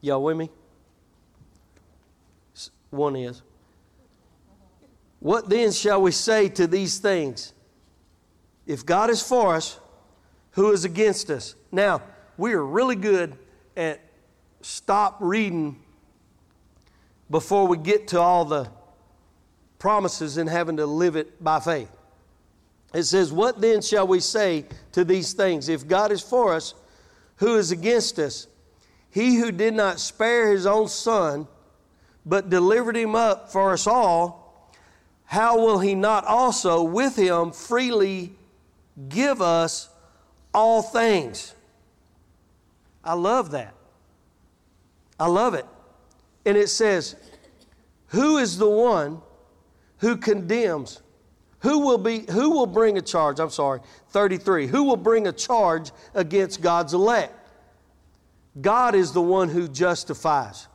[0.00, 0.50] Y'all with me?
[2.90, 3.42] One is.
[5.20, 7.52] What then shall we say to these things?
[8.66, 9.78] If God is for us,
[10.52, 11.54] who is against us?
[11.70, 12.02] Now,
[12.36, 13.36] we are really good
[13.76, 14.00] at
[14.62, 15.76] stop reading
[17.30, 18.68] before we get to all the
[19.78, 21.90] promises and having to live it by faith.
[22.92, 25.68] It says, What then shall we say to these things?
[25.68, 26.74] If God is for us,
[27.36, 28.46] who is against us?
[29.10, 31.48] He who did not spare his own son,
[32.24, 34.40] but delivered him up for us all,
[35.24, 38.32] how will he not also with him freely
[39.08, 39.88] give us
[40.52, 41.54] all things?
[43.04, 43.74] I love that.
[45.18, 45.66] I love it.
[46.44, 47.16] And it says,
[48.08, 49.22] Who is the one
[49.98, 51.00] who condemns?
[51.60, 53.38] Who will be who will bring a charge?
[53.38, 54.66] I'm sorry, 33.
[54.66, 57.34] Who will bring a charge against God's elect?
[58.58, 60.66] God is the one who justifies.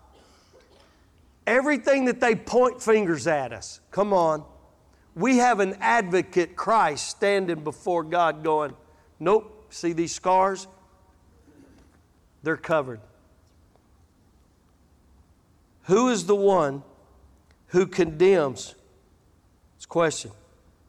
[1.48, 4.44] Everything that they point fingers at us, come on.
[5.16, 8.74] We have an advocate, Christ, standing before God going,
[9.20, 10.68] Nope, see these scars?
[12.44, 13.00] They're covered.
[15.84, 16.84] Who is the one
[17.68, 18.76] who condemns?
[19.78, 20.32] It's a question.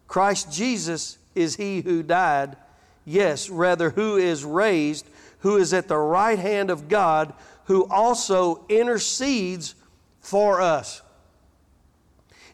[0.09, 2.57] Christ Jesus is he who died.
[3.05, 5.07] Yes, rather, who is raised,
[5.46, 7.32] who is at the right hand of God,
[7.66, 9.76] who also intercedes
[10.18, 11.02] for us.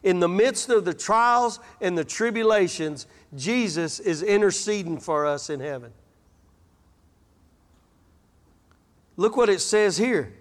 [0.03, 5.59] In the midst of the trials and the tribulations, Jesus is interceding for us in
[5.59, 5.91] heaven.
[9.17, 10.31] Look what it says here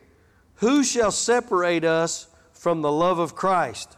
[0.57, 3.97] Who shall separate us from the love of Christ?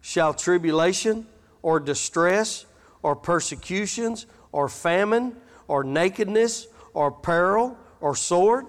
[0.00, 1.26] Shall tribulation
[1.60, 2.64] or distress
[3.02, 8.66] or persecutions or famine or nakedness or peril or sword?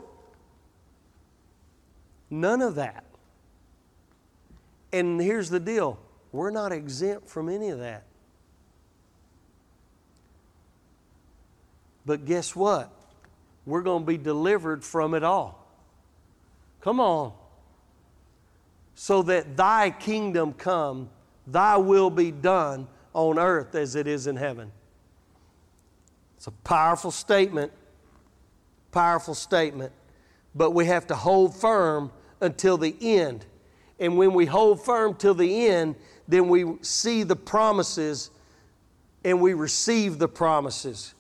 [2.30, 3.04] None of that.
[4.92, 6.00] And here's the deal
[6.32, 8.04] we're not exempt from any of that.
[12.06, 12.92] But guess what?
[13.66, 15.68] We're going to be delivered from it all.
[16.82, 17.34] Come on.
[18.96, 21.10] So that thy kingdom come,
[21.46, 24.72] thy will be done on earth as it is in heaven.
[26.38, 27.72] It's a powerful statement.
[28.92, 29.92] Powerful statement.
[30.56, 33.46] But we have to hold firm until the end.
[34.00, 35.96] And when we hold firm till the end,
[36.28, 38.32] then we see the promises
[39.24, 41.14] and we receive the promises.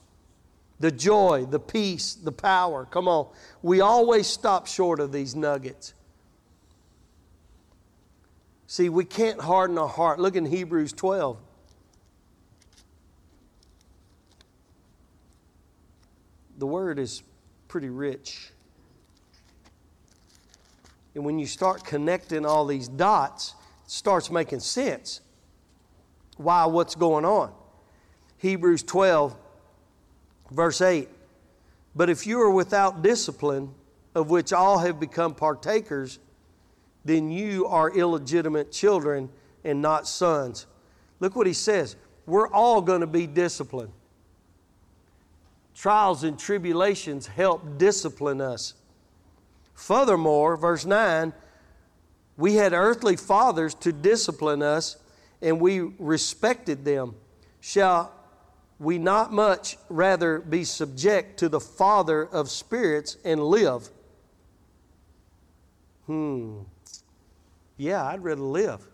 [0.79, 2.85] The joy, the peace, the power.
[2.85, 3.27] Come on.
[3.61, 5.93] We always stop short of these nuggets.
[8.67, 10.19] See, we can't harden our heart.
[10.19, 11.37] Look in Hebrews 12.
[16.59, 17.23] The word is
[17.69, 18.51] pretty rich.
[21.15, 23.55] And when you start connecting all these dots,
[23.85, 25.21] it starts making sense.
[26.35, 27.53] Why, what's going on?
[28.37, 29.35] Hebrews 12,
[30.51, 31.07] verse 8.
[31.95, 33.73] But if you are without discipline,
[34.15, 36.19] of which all have become partakers,
[37.05, 39.29] then you are illegitimate children
[39.63, 40.65] and not sons.
[41.19, 41.95] Look what he says.
[42.25, 43.91] We're all going to be disciplined.
[45.79, 48.73] Trials and tribulations help discipline us.
[49.73, 51.31] Furthermore, verse 9,
[52.35, 54.97] we had earthly fathers to discipline us,
[55.41, 57.15] and we respected them.
[57.61, 58.11] Shall
[58.77, 63.87] we not much rather be subject to the Father of spirits and live?
[66.07, 66.63] Hmm.
[67.77, 68.85] Yeah, I'd rather live.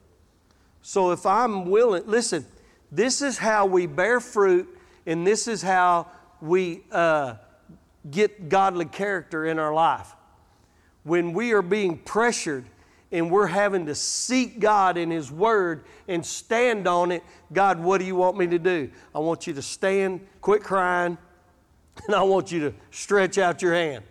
[0.84, 2.46] So if I'm willing, listen,
[2.92, 4.70] this is how we bear fruit,
[5.08, 7.36] and this is how we uh,
[8.10, 10.16] get godly character in our life
[11.06, 12.66] when we are being pressured
[13.12, 18.00] and we're having to seek God in His Word and stand on it, God, what
[18.00, 18.90] do you want me to do?
[19.14, 21.18] I want you to stand, quit crying,
[22.08, 24.04] and I want you to stretch out your hand.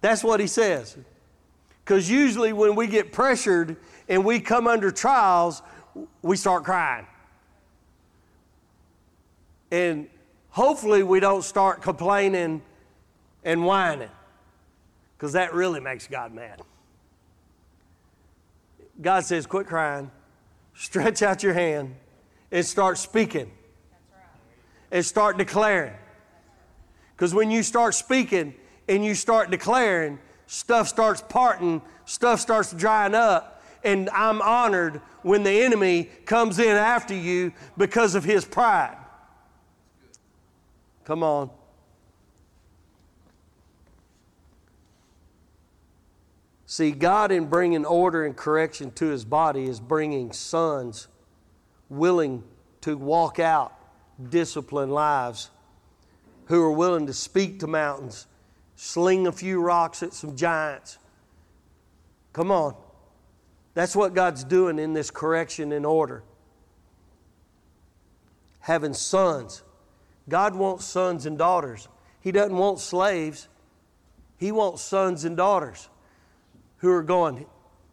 [0.00, 0.96] That's what He says.
[1.84, 3.76] Because usually when we get pressured
[4.08, 5.60] and we come under trials,
[6.22, 7.06] we start crying.
[9.72, 10.08] And
[10.50, 12.60] hopefully we don't start complaining
[13.42, 14.10] and whining
[15.16, 16.60] because that really makes God mad.
[19.00, 20.10] God says, quit crying,
[20.74, 21.96] stretch out your hand,
[22.52, 23.50] and start speaking.
[24.90, 25.94] And start declaring.
[27.16, 28.54] Because when you start speaking
[28.90, 35.44] and you start declaring, stuff starts parting, stuff starts drying up, and I'm honored when
[35.44, 38.98] the enemy comes in after you because of his pride.
[41.04, 41.50] Come on.
[46.66, 51.08] See, God, in bringing order and correction to his body, is bringing sons
[51.90, 52.42] willing
[52.80, 53.74] to walk out
[54.30, 55.50] disciplined lives
[56.46, 58.26] who are willing to speak to mountains,
[58.76, 60.98] sling a few rocks at some giants.
[62.32, 62.74] Come on.
[63.74, 66.22] That's what God's doing in this correction and order.
[68.60, 69.62] Having sons.
[70.28, 71.88] God wants sons and daughters.
[72.20, 73.48] He doesn't want slaves,
[74.38, 75.88] He wants sons and daughters
[76.78, 77.46] who are going,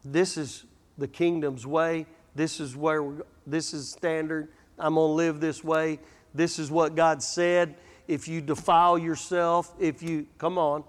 [0.03, 0.65] this is
[0.97, 2.05] the kingdom's way.
[2.35, 3.03] This is where
[3.45, 4.49] this is standard.
[4.77, 5.99] I'm going to live this way.
[6.33, 7.75] This is what God said.
[8.07, 10.83] If you defile yourself, if you, come on.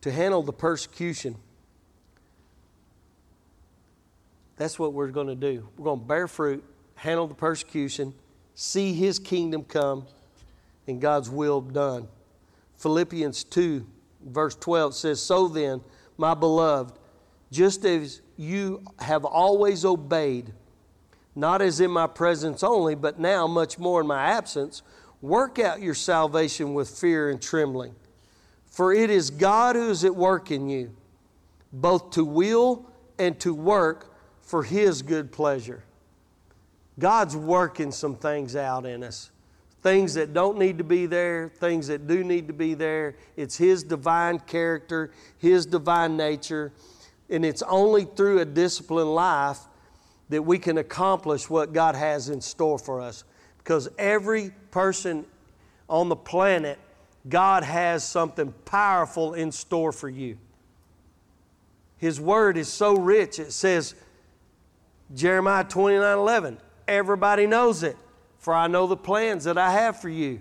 [0.00, 1.34] to handle the persecution.
[4.58, 5.68] That's what we're going to do.
[5.78, 6.64] We're going to bear fruit,
[6.96, 8.12] handle the persecution,
[8.54, 10.04] see His kingdom come,
[10.88, 12.08] and God's will done.
[12.76, 13.86] Philippians 2,
[14.26, 15.80] verse 12 says, So then,
[16.16, 16.98] my beloved,
[17.52, 20.52] just as you have always obeyed,
[21.36, 24.82] not as in my presence only, but now much more in my absence,
[25.22, 27.94] work out your salvation with fear and trembling.
[28.66, 30.94] For it is God who is at work in you,
[31.72, 34.17] both to will and to work
[34.48, 35.84] for His good pleasure.
[36.98, 39.30] God's working some things out in us.
[39.82, 43.14] Things that don't need to be there, things that do need to be there.
[43.36, 46.72] It's His divine character, His divine nature.
[47.28, 49.60] And it's only through a disciplined life
[50.30, 53.24] that we can accomplish what God has in store for us.
[53.58, 55.26] Because every person
[55.90, 56.78] on the planet,
[57.28, 60.38] God has something powerful in store for you.
[61.98, 63.94] His word is so rich, it says,
[65.14, 67.96] Jeremiah 29 11, everybody knows it,
[68.38, 70.40] for I know the plans that I have for you.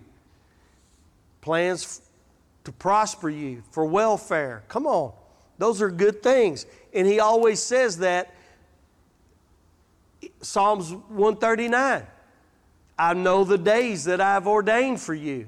[1.42, 2.02] Plans
[2.66, 4.64] to prosper you, for welfare.
[4.68, 5.14] Come on.
[5.58, 6.66] Those are good things.
[6.94, 8.34] And he always says that.
[10.42, 12.06] Psalms 139.
[13.00, 15.48] I know the days that I've ordained for you.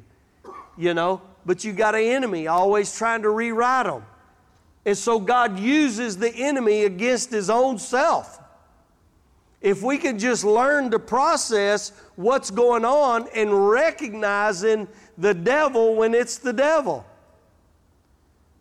[0.77, 4.05] You know, but you got an enemy always trying to rewrite them.
[4.85, 8.39] And so God uses the enemy against his own self.
[9.61, 14.87] If we can just learn to process what's going on and recognizing
[15.17, 17.05] the devil when it's the devil.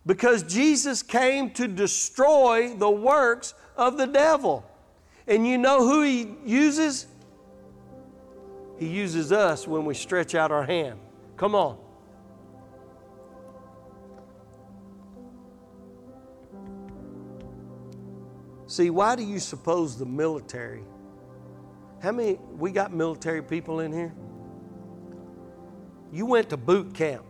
[0.05, 4.65] Because Jesus came to destroy the works of the devil.
[5.27, 7.07] And you know who he uses?
[8.77, 10.99] He uses us when we stretch out our hand.
[11.37, 11.77] Come on.
[18.69, 20.83] See, why do you suppose the military?
[22.03, 24.13] How many, we got military people in here?
[26.11, 27.25] You went to boot camp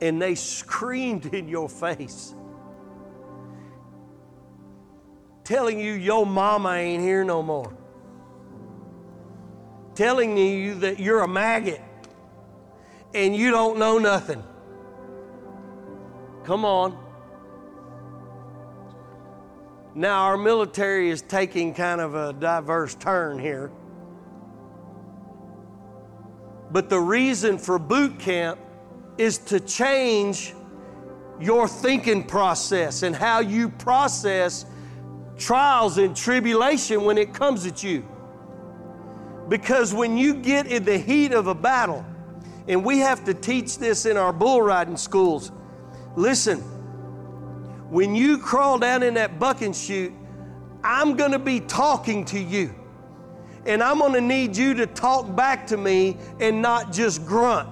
[0.00, 2.34] and they screamed in your face,
[5.44, 7.76] telling you your mama ain't here no more,
[9.94, 11.82] telling you that you're a maggot
[13.12, 14.42] and you don't know nothing.
[16.44, 17.05] Come on.
[19.96, 23.72] Now, our military is taking kind of a diverse turn here.
[26.70, 28.60] But the reason for boot camp
[29.16, 30.52] is to change
[31.40, 34.66] your thinking process and how you process
[35.38, 38.06] trials and tribulation when it comes at you.
[39.48, 42.04] Because when you get in the heat of a battle,
[42.68, 45.52] and we have to teach this in our bull riding schools,
[46.16, 46.62] listen
[47.90, 50.12] when you crawl down in that bucking chute,
[50.82, 52.74] I'm going to be talking to you.
[53.64, 57.68] And I'm going to need you to talk back to me and not just grunt.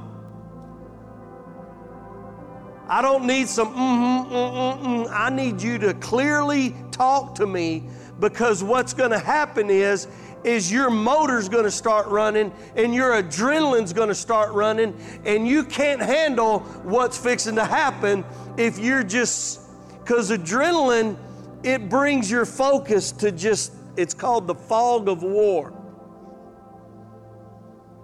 [2.88, 5.10] I don't need some mm-hmm, mm-hmm, mm.
[5.10, 7.88] I need you to clearly talk to me
[8.20, 10.06] because what's going to happen is
[10.44, 14.94] is your motor's going to start running and your adrenaline's going to start running
[15.24, 18.22] and you can't handle what's fixing to happen
[18.58, 19.63] if you're just
[20.04, 21.16] because adrenaline,
[21.62, 25.72] it brings your focus to just, it's called the fog of war.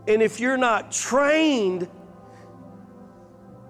[0.09, 1.87] And if you're not trained,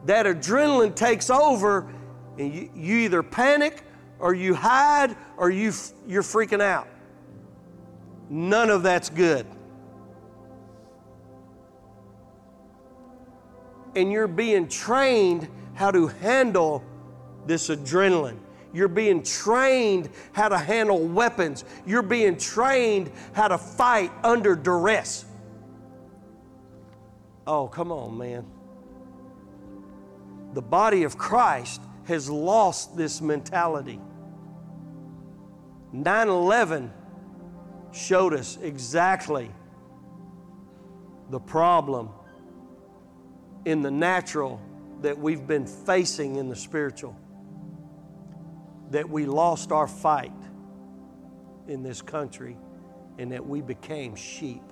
[0.07, 1.93] that adrenaline takes over
[2.39, 3.83] and you, you either panic
[4.21, 5.73] or you hide or you,
[6.07, 6.87] you're freaking out.
[8.29, 9.45] None of that's good.
[13.97, 16.85] And you're being trained how to handle
[17.51, 18.39] this adrenaline.
[18.73, 21.65] You're being trained how to handle weapons.
[21.85, 25.25] You're being trained how to fight under duress.
[27.49, 28.47] Oh, come on, man.
[30.55, 34.01] The body of Christ has lost this mentality.
[35.93, 36.93] 9 11
[37.91, 39.51] showed us exactly
[41.31, 42.11] the problem
[43.65, 44.61] in the natural
[45.03, 47.17] that we've been facing in the spiritual
[48.91, 50.33] that we lost our fight
[51.69, 52.57] in this country
[53.19, 54.63] and that we became sheep.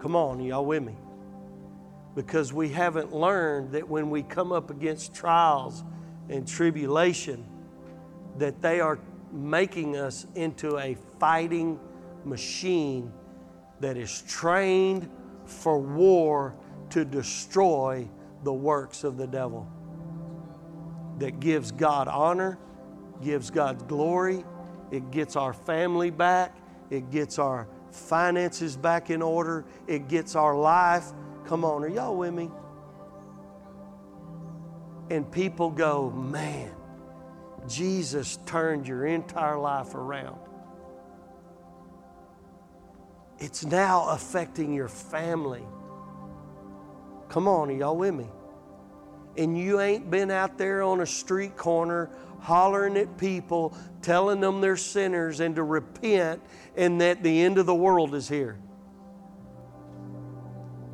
[0.00, 0.94] Come on, y'all with me?
[2.14, 5.82] Because we haven't learned that when we come up against trials
[6.28, 7.44] and tribulation,
[8.38, 8.98] that they are
[9.32, 11.80] making us into a fighting
[12.24, 13.12] machine
[13.80, 15.10] that is trained
[15.44, 16.54] for war
[16.90, 18.08] to destroy
[18.44, 19.70] the works of the devil
[21.18, 22.58] that gives God honor,
[23.22, 24.44] gives God glory,
[24.90, 26.56] it gets our family back,
[26.90, 31.06] it gets our finances back in order, it gets our life.
[31.46, 32.50] Come on, are y'all with me?
[35.10, 36.70] And people go, man,
[37.68, 40.38] Jesus turned your entire life around.
[43.38, 45.62] It's now affecting your family.
[47.28, 48.26] Come on, are y'all with me?
[49.36, 52.10] And you ain't been out there on a street corner
[52.40, 56.40] hollering at people, telling them they're sinners and to repent
[56.76, 58.58] and that the end of the world is here.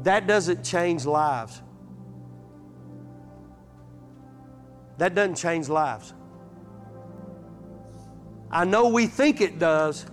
[0.02, 1.62] That doesn't change lives.
[4.98, 6.14] That doesn't change lives.
[8.50, 10.06] I know we think it does,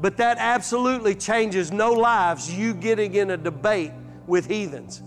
[0.00, 3.92] but that absolutely changes no lives you getting in a debate
[4.26, 5.02] with heathens.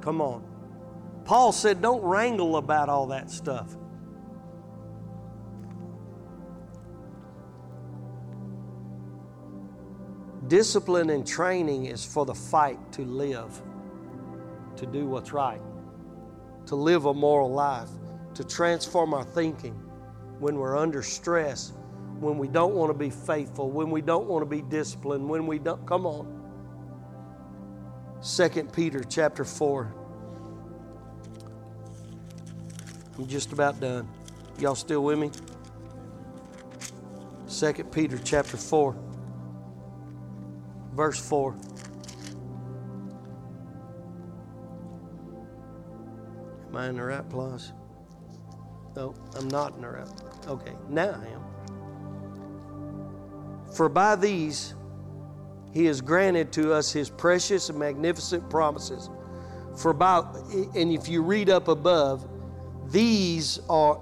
[0.00, 0.44] Come on.
[1.24, 3.76] Paul said, don't wrangle about all that stuff.
[10.48, 13.62] Discipline and training is for the fight to live,
[14.76, 15.60] to do what's right,
[16.66, 17.90] to live a moral life,
[18.34, 19.74] to transform our thinking
[20.40, 21.72] when we're under stress,
[22.18, 25.46] when we don't want to be faithful, when we don't want to be disciplined, when
[25.46, 25.86] we don't.
[25.86, 26.39] Come on.
[28.22, 29.94] 2 Peter chapter 4.
[33.16, 34.06] I'm just about done.
[34.58, 35.30] Y'all still with me?
[37.48, 38.94] 2 Peter chapter 4,
[40.92, 41.56] verse 4.
[46.68, 47.72] Am I in the right place?
[48.96, 50.08] No, I'm not in the right.
[50.46, 51.42] Okay, now I am.
[53.72, 54.74] For by these
[55.72, 59.08] he has granted to us his precious and magnificent promises.
[59.76, 60.24] For by,
[60.74, 62.28] and if you read up above,
[62.88, 64.00] these are,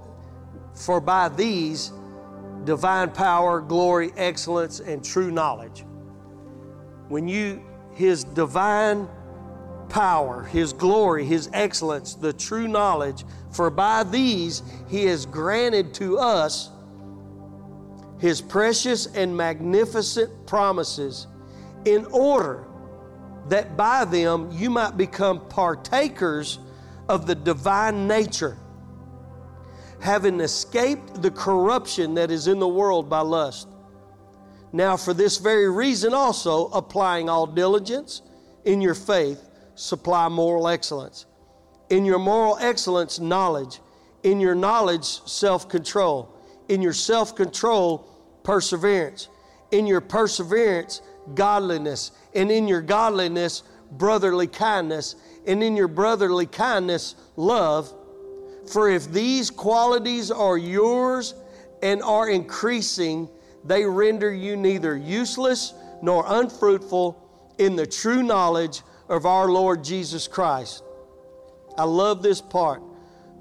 [0.75, 1.93] for by these,
[2.64, 5.85] divine power, glory, excellence, and true knowledge.
[7.09, 7.62] When you,
[7.93, 9.09] his divine
[9.89, 16.19] power, his glory, his excellence, the true knowledge, for by these he has granted to
[16.19, 16.71] us
[18.19, 21.27] his precious and magnificent promises
[21.85, 22.64] in order
[23.49, 26.59] that by them you might become partakers
[27.09, 28.57] of the divine nature,
[30.01, 33.68] having escaped the corruption that is in the world by lust.
[34.72, 38.22] Now, for this very reason, also applying all diligence
[38.64, 41.24] in your faith, supply moral excellence.
[41.89, 43.81] In your moral excellence, knowledge.
[44.24, 46.35] In your knowledge, self control.
[46.68, 48.07] In your self control,
[48.43, 49.29] perseverance.
[49.70, 51.01] In your perseverance,
[51.35, 53.62] godliness, and in your godliness,
[53.93, 55.16] brotherly kindness,
[55.47, 57.93] and in your brotherly kindness, love.
[58.70, 61.35] For if these qualities are yours
[61.83, 63.29] and are increasing,
[63.64, 70.29] they render you neither useless nor unfruitful in the true knowledge of our Lord Jesus
[70.29, 70.83] Christ.
[71.76, 72.83] I love this part.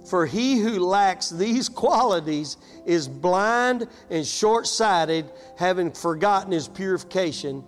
[0.09, 7.63] For he who lacks these qualities is blind and short sighted, having forgotten his purification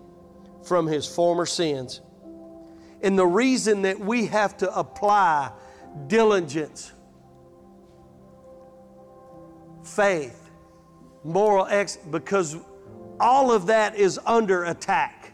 [0.63, 2.01] from his former sins.
[3.01, 5.51] And the reason that we have to apply
[6.07, 6.91] diligence,
[9.83, 10.49] faith,
[11.23, 12.57] moral ex because
[13.19, 15.33] all of that is under attack.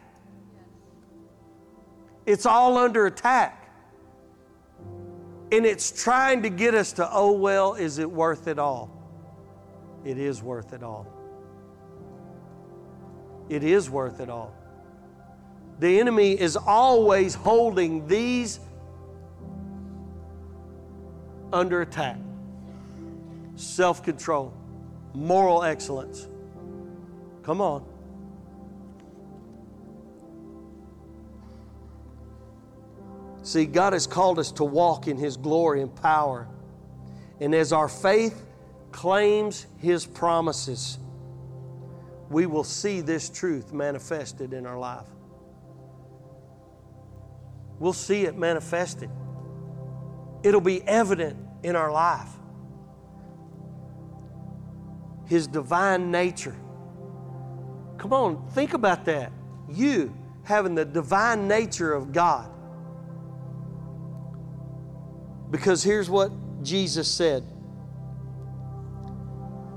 [2.25, 3.61] It's all under attack.
[5.51, 8.89] And it's trying to get us to, oh, well, is it worth it all?
[10.03, 11.07] It is worth it all.
[13.47, 14.55] It is worth it all.
[15.79, 18.59] The enemy is always holding these
[21.51, 22.17] under attack
[23.55, 24.53] self control,
[25.13, 26.27] moral excellence.
[27.43, 27.85] Come on.
[33.43, 36.47] See, God has called us to walk in His glory and power.
[37.39, 38.43] And as our faith
[38.91, 40.97] claims His promises,
[42.29, 45.05] we will see this truth manifested in our life.
[47.79, 49.09] We'll see it manifested.
[50.43, 52.29] It'll be evident in our life.
[55.27, 56.55] His divine nature.
[57.97, 59.31] Come on, think about that.
[59.69, 62.49] You having the divine nature of God.
[65.49, 66.31] Because here's what
[66.63, 67.43] Jesus said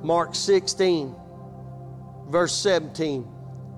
[0.03, 1.15] Mark 16,
[2.29, 3.27] verse 17.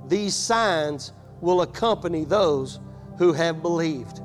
[0.09, 2.81] These signs will accompany those
[3.21, 4.23] who have believed.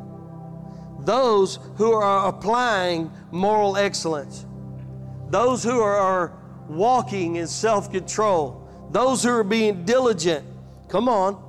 [1.01, 4.45] Those who are applying moral excellence.
[5.29, 6.31] Those who are
[6.69, 8.65] walking in self control.
[8.91, 10.45] Those who are being diligent.
[10.87, 11.43] Come on.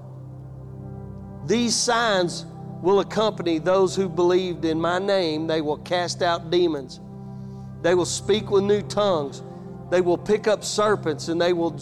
[1.46, 2.44] These signs
[2.82, 5.46] will accompany those who believed in my name.
[5.46, 6.98] They will cast out demons.
[7.82, 9.44] They will speak with new tongues.
[9.90, 11.78] They will pick up serpents and they will,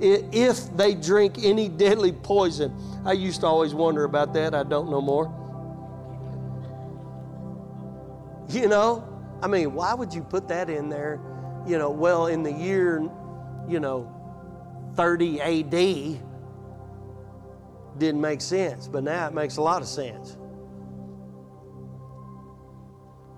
[0.00, 2.74] if they drink any deadly poison.
[3.04, 4.54] I used to always wonder about that.
[4.54, 5.32] I don't know more.
[8.48, 9.04] You know,
[9.42, 11.20] I mean, why would you put that in there?
[11.66, 13.00] You know, well, in the year,
[13.68, 14.10] you know,
[14.96, 16.20] 30 AD,
[17.98, 20.36] didn't make sense, but now it makes a lot of sense.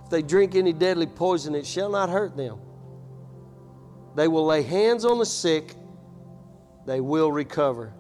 [0.05, 2.59] If they drink any deadly poison, it shall not hurt them.
[4.15, 5.76] They will lay hands on the sick,
[6.87, 7.93] they will recover.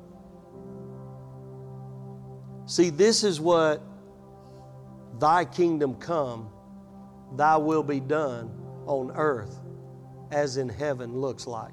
[2.67, 3.83] See, this is what
[5.19, 6.49] thy kingdom come,
[7.35, 8.51] thy will be done
[8.87, 9.61] on earth
[10.31, 11.73] as in heaven looks like.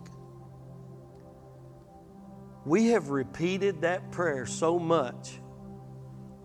[2.66, 5.40] We have repeated that prayer so much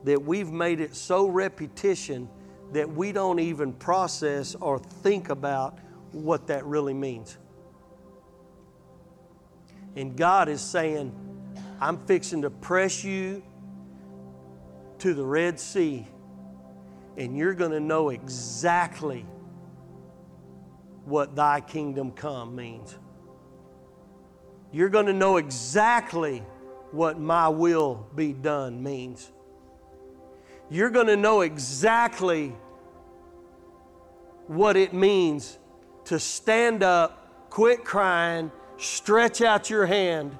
[0.04, 2.28] that we've made it so repetition
[2.72, 5.78] that we don't even process or think about
[6.12, 7.38] what that really means.
[9.96, 11.12] And God is saying,
[11.80, 13.42] I'm fixing to press you
[14.98, 16.06] to the Red Sea,
[17.16, 19.24] and you're going to know exactly
[21.04, 22.96] what thy kingdom come means.
[24.72, 26.40] You're going to know exactly
[26.90, 29.30] what my will be done means
[30.70, 32.54] you're going to know exactly
[34.46, 35.58] what it means
[36.04, 40.38] to stand up, quit crying, stretch out your hand,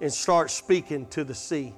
[0.00, 1.74] and start speaking to the sea.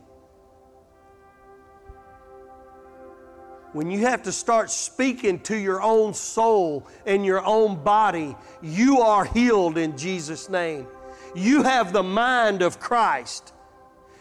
[3.72, 9.00] When you have to start speaking to your own soul and your own body, you
[9.00, 10.86] are healed in Jesus' name.
[11.34, 13.52] You have the mind of Christ.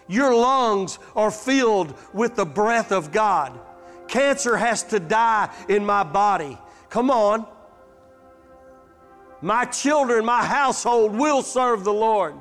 [0.10, 3.58] Your lungs are filled with the breath of God.
[4.10, 6.58] Cancer has to die in my body.
[6.90, 7.48] Come on.
[9.46, 12.34] My children, my household will serve the Lord.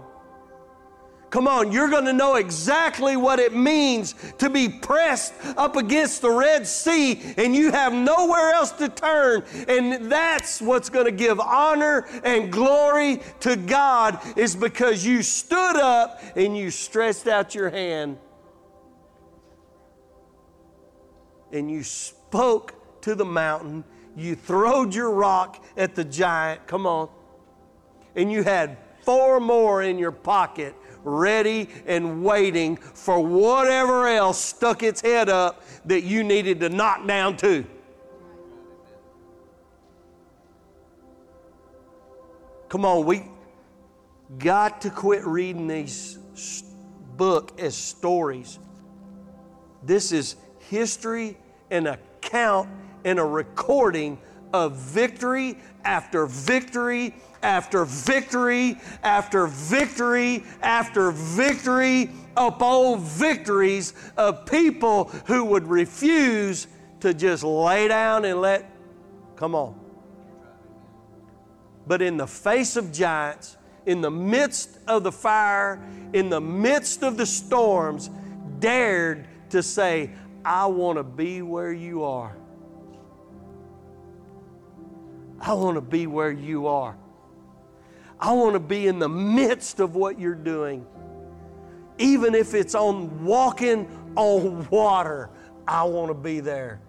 [1.28, 6.22] Come on, you're going to know exactly what it means to be pressed up against
[6.22, 9.44] the Red Sea and you have nowhere else to turn.
[9.68, 15.76] And that's what's going to give honor and glory to God is because you stood
[15.76, 18.16] up and you stretched out your hand
[21.52, 23.84] and you spoke to the mountain.
[24.16, 26.66] You throwed your rock at the giant.
[26.66, 27.08] Come on.
[28.16, 34.82] And you had four more in your pocket ready and waiting for whatever else stuck
[34.82, 37.66] its head up that you needed to knock down too.
[42.68, 43.24] Come on, we
[44.38, 46.18] got to quit reading these
[47.16, 48.58] book as stories.
[49.82, 50.36] This is
[50.70, 51.36] history,
[51.70, 52.68] and account,
[53.04, 54.18] and a recording
[54.52, 65.44] of victory after victory after victory after victory after victory upon victories of people who
[65.44, 66.66] would refuse
[67.00, 68.70] to just lay down and let,
[69.36, 69.78] come on.
[71.86, 77.02] But in the face of giants, in the midst of the fire, in the midst
[77.02, 78.08] of the storms,
[78.58, 80.10] dared to say,
[80.44, 82.34] I want to be where you are.
[85.46, 86.96] I want to be where you are.
[88.18, 90.86] I want to be in the midst of what you're doing.
[91.98, 93.86] Even if it's on walking
[94.16, 95.28] on water,
[95.68, 96.80] I want to be there.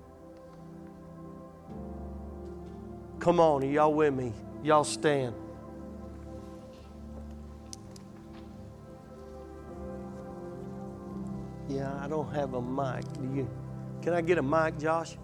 [3.19, 4.31] Come on, are y'all with me?
[4.63, 5.35] Y'all stand.
[11.67, 13.03] Yeah, I don't have a mic.
[13.13, 13.49] Do you?
[14.01, 15.17] Can I get a mic, Josh?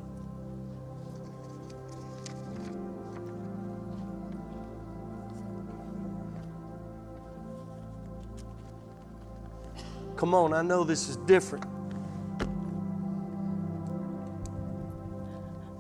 [10.22, 11.66] Come on, I know this is different.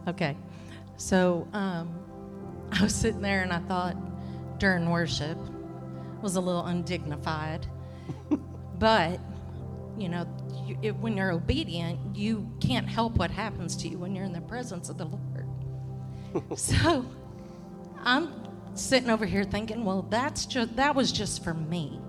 [0.07, 0.35] Okay.
[0.97, 1.93] So um,
[2.71, 3.95] I was sitting there and I thought
[4.57, 5.37] during worship
[6.23, 7.67] was a little undignified.
[8.79, 9.19] but,
[9.95, 10.25] you know,
[10.65, 14.33] you, it, when you're obedient, you can't help what happens to you when you're in
[14.33, 16.57] the presence of the Lord.
[16.57, 17.05] so
[17.99, 18.33] I'm
[18.73, 22.01] sitting over here thinking, well, that's just that was just for me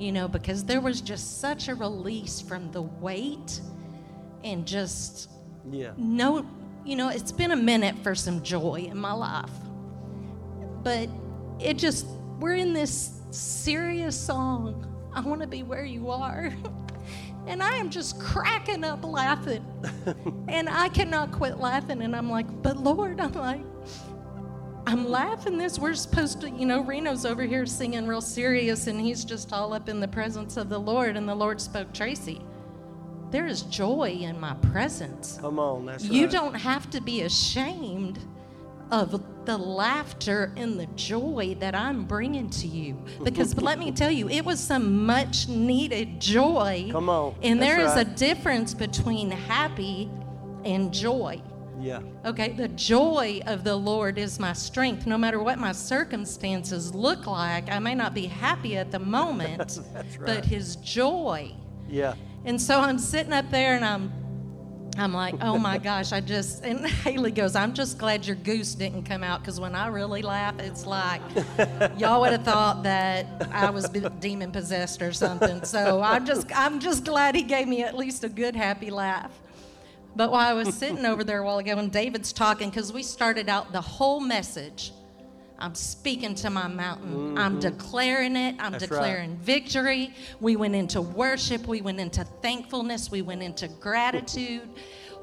[0.00, 3.60] you know, because there was just such a release from the weight
[4.42, 5.28] and just
[5.70, 5.92] Yeah.
[5.98, 6.46] no,
[6.86, 9.50] you know, it's been a minute for some joy in my life.
[10.82, 11.10] But
[11.60, 12.06] it just,
[12.38, 14.86] we're in this serious song.
[15.12, 16.52] I want to be where you are.
[17.46, 19.64] And I am just cracking up laughing.
[20.48, 22.02] and I cannot quit laughing.
[22.02, 23.62] And I'm like, but Lord, I'm like,
[24.90, 25.78] I'm laughing this.
[25.78, 29.72] We're supposed to, you know, Reno's over here singing real serious and he's just all
[29.72, 31.16] up in the presence of the Lord.
[31.16, 32.40] And the Lord spoke, Tracy,
[33.30, 35.38] there is joy in my presence.
[35.40, 35.86] Come on.
[35.86, 36.32] That's You right.
[36.32, 38.18] don't have to be ashamed
[38.90, 43.00] of the laughter and the joy that I'm bringing to you.
[43.22, 46.88] Because let me tell you, it was some much needed joy.
[46.90, 47.36] Come on.
[47.44, 48.04] And there is right.
[48.04, 50.10] a difference between happy
[50.64, 51.40] and joy.
[51.80, 52.00] Yeah.
[52.24, 55.06] Okay, the joy of the Lord is my strength.
[55.06, 59.80] No matter what my circumstances look like, I may not be happy at the moment,
[59.92, 60.44] That's but.
[60.44, 61.52] His joy.
[61.88, 62.14] Yeah.
[62.44, 64.12] And so I'm sitting up there and I'm
[64.98, 68.74] I'm like, oh my gosh, I just and Haley goes, I'm just glad your goose
[68.74, 71.22] didn't come out because when I really laugh, it's like
[71.96, 75.64] y'all would have thought that I was demon possessed or something.
[75.64, 79.30] So I'm just I'm just glad he gave me at least a good happy laugh.
[80.16, 83.02] But while I was sitting over there a while ago and David's talking, because we
[83.02, 84.92] started out the whole message.
[85.62, 87.36] I'm speaking to my mountain.
[87.36, 88.56] I'm declaring it.
[88.58, 88.72] I'm Mm-hmm.
[88.72, 88.96] That's right.
[88.96, 90.14] declaring victory.
[90.40, 91.66] We went into worship.
[91.66, 93.10] We went into thankfulness.
[93.10, 94.66] We went into gratitude.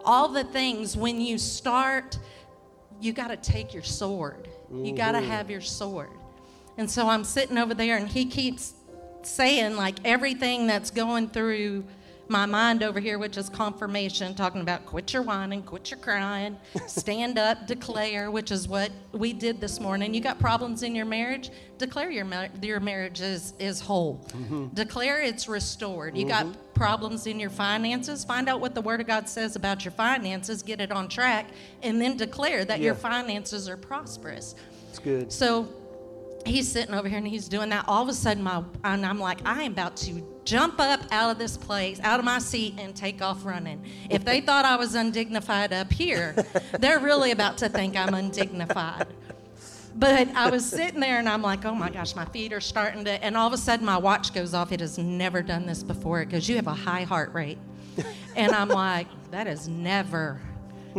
[0.05, 2.19] All the things, when you start,
[3.01, 4.47] you got to take your sword.
[4.71, 5.23] You got Mm-hmm.
[5.23, 6.11] to have your sword.
[6.77, 8.73] And so I'm sitting over there, and he keeps
[9.23, 11.83] saying, like, everything that's going through
[12.29, 16.57] my mind over here, which is confirmation, talking about quit your whining, quit your crying,
[16.87, 20.13] stand up, declare, which is what we did this morning.
[20.13, 21.49] You got problems in your marriage?
[21.77, 24.25] Declare your, mar- your marriage is, is whole.
[24.29, 24.67] Mm-hmm.
[24.73, 26.17] Declare it's restored.
[26.17, 26.73] You got mm-hmm.
[26.73, 28.25] problems in your finances?
[28.25, 31.47] Find out what the Word of God says about your finances, get it on track,
[31.83, 34.55] and then declare that your finances are prosperous.
[34.89, 35.31] It's good.
[35.31, 35.67] So
[36.47, 37.85] he's sitting over here and he's doing that.
[37.87, 41.29] All of a sudden, my and I'm like, I am about to jump up out
[41.29, 43.83] of this place, out of my seat, and take off running.
[44.09, 46.35] If they thought I was undignified up here,
[46.79, 49.07] they're really about to think I'm undignified.
[49.97, 53.03] But I was sitting there and I'm like, oh my gosh, my feet are starting
[53.05, 54.71] to, and all of a sudden my watch goes off.
[54.71, 57.57] It has never done this before because you have a high heart rate.
[58.35, 60.39] And I'm like, that is never,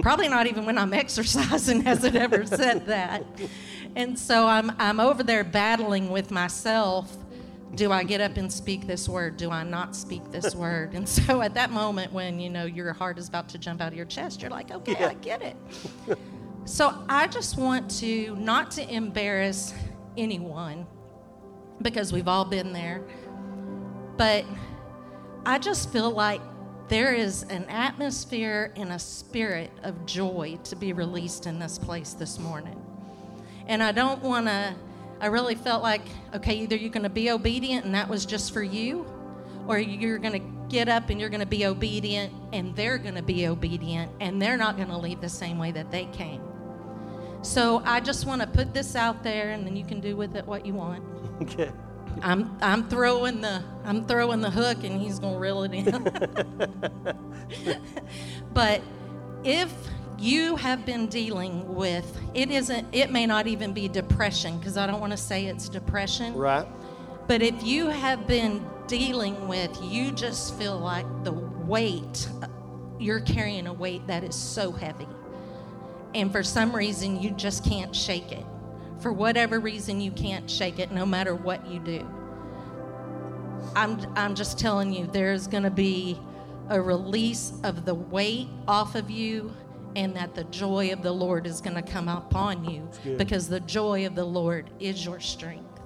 [0.03, 3.25] probably not even when I'm exercising has it ever said that.
[3.97, 7.17] And so I'm, I'm over there battling with myself.
[7.75, 9.37] Do I get up and speak this word?
[9.37, 10.95] Do I not speak this word?
[10.95, 13.89] And so at that moment when, you know, your heart is about to jump out
[13.89, 15.57] of your chest, you're like, okay, I get it.
[16.69, 19.73] So I just want to not to embarrass
[20.19, 20.87] anyone
[21.81, 23.03] because we've all been there.
[24.19, 24.45] But
[25.47, 26.43] I just feel like
[26.89, 32.13] there is an atmosphere and a spirit of joy to be released in this place
[32.13, 32.79] this morning.
[33.69, 34.75] And I don't want to,
[35.21, 36.03] I really felt like,
[36.35, 39.07] okay, either you're going to be obedient and that was just for you,
[39.67, 43.15] or you're going to get up and you're going to be obedient and they're going
[43.15, 46.43] to be obedient and they're not going to leave the same way that they came.
[47.43, 50.35] So I just want to put this out there and then you can do with
[50.35, 51.05] it what you want.
[51.41, 51.71] Okay.
[52.21, 55.85] I'm I'm throwing the I'm throwing the hook and he's gonna reel it in.
[58.53, 58.81] but
[59.45, 59.73] if
[60.19, 64.87] you have been dealing with it isn't it may not even be depression because I
[64.87, 66.35] don't want to say it's depression.
[66.35, 66.67] Right.
[67.27, 72.29] But if you have been dealing with you just feel like the weight
[72.99, 75.07] you're carrying a weight that is so heavy.
[76.15, 78.45] And for some reason you just can't shake it.
[79.01, 82.09] For whatever reason you can't shake it no matter what you do.
[83.77, 86.19] I'm I'm just telling you there's going to be
[86.69, 89.55] a release of the weight off of you
[89.99, 93.59] and that the joy of the Lord is going to come upon you because the
[93.59, 95.81] joy of the Lord is your strength.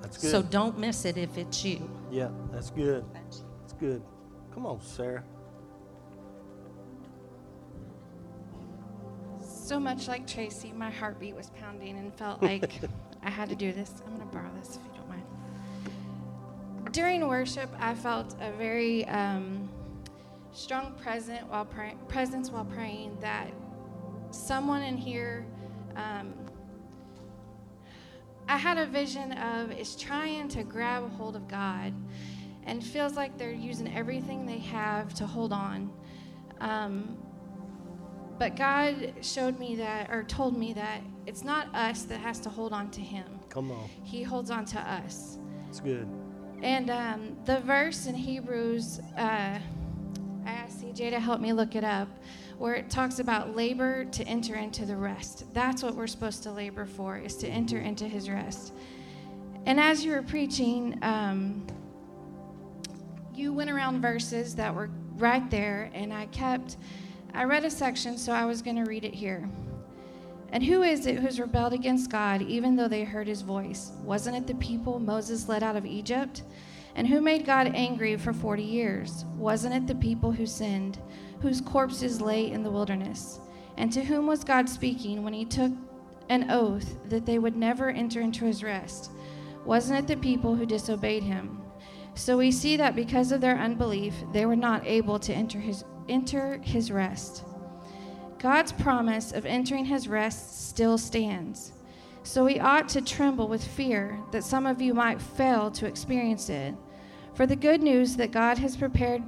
[0.00, 0.30] That's good.
[0.30, 1.90] So don't miss it if it's you.
[2.12, 3.04] yeah, that's good.
[3.12, 3.42] That's
[3.80, 4.02] good.
[4.54, 5.24] Come on, Sarah.
[9.42, 12.72] So much like Tracy, my heartbeat was pounding and felt like
[13.24, 13.94] I had to do this.
[14.06, 15.24] I'm going to borrow this if you don't mind.
[16.92, 19.68] During worship, I felt a very um,
[20.52, 23.52] strong present while pray- presence while praying that
[24.30, 25.46] someone in here.
[25.96, 26.34] Um,
[28.48, 31.92] I had a vision of is trying to grab a hold of God
[32.64, 35.90] and feels like they're using everything they have to hold on.
[36.60, 37.18] Um,
[38.38, 42.48] but God showed me that, or told me that it's not us that has to
[42.48, 43.26] hold on to Him.
[43.48, 43.88] Come on.
[44.02, 45.38] He holds on to us.
[45.68, 46.08] It's good.
[46.62, 49.58] And um, the verse in Hebrews, uh,
[50.48, 52.08] I asked CJ to help me look it up,
[52.56, 55.44] where it talks about labor to enter into the rest.
[55.52, 58.72] That's what we're supposed to labor for, is to enter into his rest.
[59.66, 61.66] And as you were preaching, um,
[63.34, 66.78] you went around verses that were right there, and I kept,
[67.34, 69.46] I read a section, so I was going to read it here.
[70.50, 73.92] And who is it who's rebelled against God even though they heard his voice?
[74.02, 76.42] Wasn't it the people Moses led out of Egypt?
[76.98, 79.24] And who made God angry for 40 years?
[79.36, 80.98] Wasn't it the people who sinned,
[81.40, 83.38] whose corpses lay in the wilderness?
[83.76, 85.70] And to whom was God speaking when he took
[86.28, 89.12] an oath that they would never enter into his rest?
[89.64, 91.60] Wasn't it the people who disobeyed him?
[92.16, 95.84] So we see that because of their unbelief, they were not able to enter his,
[96.08, 97.44] enter his rest.
[98.40, 101.70] God's promise of entering his rest still stands.
[102.24, 106.48] So we ought to tremble with fear that some of you might fail to experience
[106.48, 106.74] it.
[107.38, 109.22] For the good news that God has prepared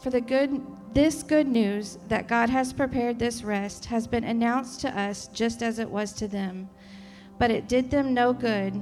[0.00, 0.62] for the good
[0.94, 5.62] this good news that God has prepared this rest has been announced to us just
[5.62, 6.70] as it was to them.
[7.38, 8.80] But it did them no good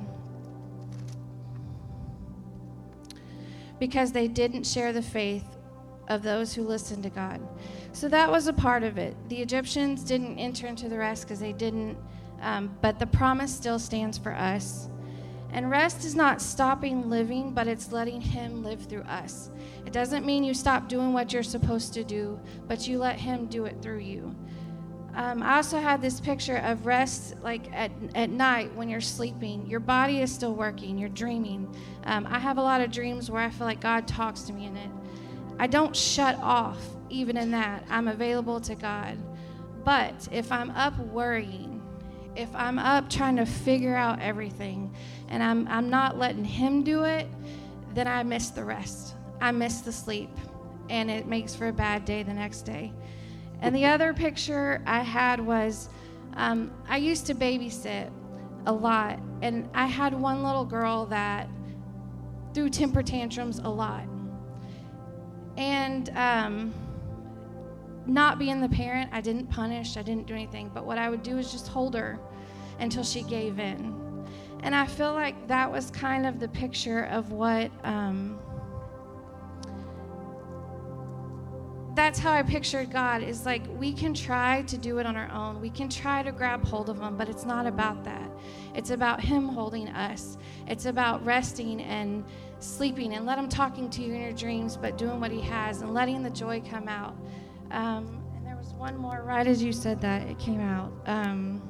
[3.81, 5.57] because they didn't share the faith
[6.07, 7.41] of those who listened to God.
[7.91, 9.17] So that was a part of it.
[9.29, 11.99] The Egyptians didn't enter into the rest because they didn't,
[12.41, 14.89] um, but the promise still stands for us.
[15.53, 19.51] And rest is not stopping living, but it's letting Him live through us.
[19.87, 22.39] It doesn't mean you stop doing what you're supposed to do,
[22.69, 24.35] but you let Him do it through you.
[25.15, 29.67] Um, I also had this picture of rest, like at, at night when you're sleeping.
[29.67, 31.75] Your body is still working, you're dreaming.
[32.05, 34.67] Um, I have a lot of dreams where I feel like God talks to me
[34.67, 34.91] in it.
[35.59, 36.79] I don't shut off
[37.11, 39.19] even in that, I'm available to God.
[39.85, 41.83] But if I'm up worrying,
[42.37, 44.95] if I'm up trying to figure out everything
[45.31, 47.27] and I'm, I'm not letting Him do it,
[47.95, 49.15] then I miss the rest.
[49.41, 50.31] I miss the sleep,
[50.91, 52.93] and it makes for a bad day the next day.
[53.61, 55.89] And the other picture I had was
[56.35, 58.11] um, I used to babysit
[58.67, 61.49] a lot, and I had one little girl that
[62.55, 64.05] threw temper tantrums a lot.
[65.57, 66.75] And um,
[68.07, 71.23] not being the parent, I didn't punish, I didn't do anything, but what I would
[71.23, 72.19] do is just hold her
[72.79, 74.10] until she gave in.
[74.63, 77.71] And I feel like that was kind of the picture of what.
[77.85, 78.39] Um,
[81.95, 85.31] that's how I pictured God is like we can try to do it on our
[85.31, 85.61] own.
[85.61, 88.31] We can try to grab hold of Him, but it's not about that.
[88.75, 90.39] It's about Him holding us.
[90.67, 92.25] It's about resting and
[92.59, 95.83] sleeping and let Him talking to you in your dreams, but doing what He has
[95.83, 97.17] and letting the joy come out.
[97.71, 100.93] Um, and there was one more right as you said that it came out.
[101.07, 101.61] Um,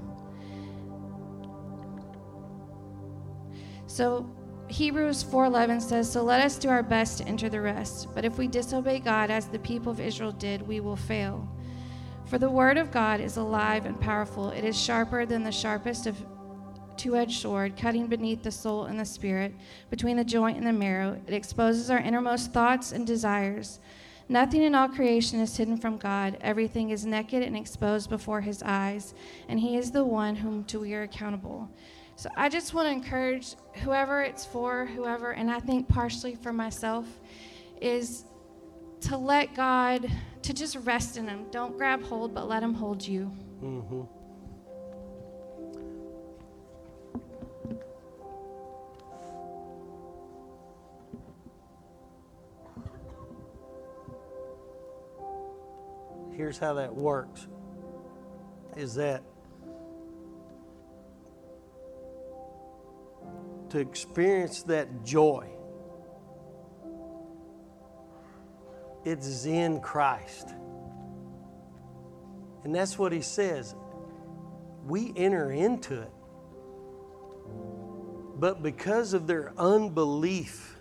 [3.91, 4.25] so
[4.69, 8.07] Hebrews 4:11 says, "So let us do our best to enter the rest.
[8.15, 11.49] But if we disobey God as the people of Israel did, we will fail.
[12.27, 14.51] For the word of God is alive and powerful.
[14.51, 16.25] It is sharper than the sharpest of
[16.97, 19.55] two-edged sword, cutting beneath the soul and the spirit,
[19.91, 21.21] between the joint and the marrow.
[21.27, 23.81] It exposes our innermost thoughts and desires."
[24.29, 26.39] Nothing in all creation is hidden from God.
[26.41, 29.15] Everything is naked and exposed before his eyes,
[29.49, 31.69] and he is the one whom to we are accountable.
[32.21, 36.53] So I just want to encourage whoever it's for, whoever, and I think partially for
[36.53, 37.07] myself,
[37.81, 38.27] is
[39.01, 40.07] to let God,
[40.43, 41.47] to just rest in him.
[41.51, 43.33] Don't grab hold, but let him hold you.
[43.63, 44.03] Mm-hmm.
[56.37, 57.49] here's how that works
[58.77, 59.23] is that
[63.71, 65.49] to experience that joy,
[69.05, 70.49] it's in Christ.
[72.65, 73.75] And that's what he says.
[74.87, 76.13] We enter into it.
[78.39, 80.77] But because of their unbelief,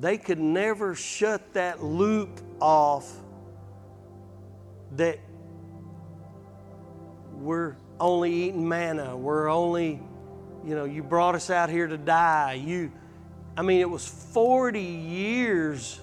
[0.00, 3.10] they could never shut that loop off
[4.92, 5.18] that
[7.32, 9.16] we're only eating manna.
[9.16, 10.00] We're only,
[10.64, 12.54] you know, you brought us out here to die.
[12.54, 12.90] You,
[13.56, 16.00] I mean, it was 40 years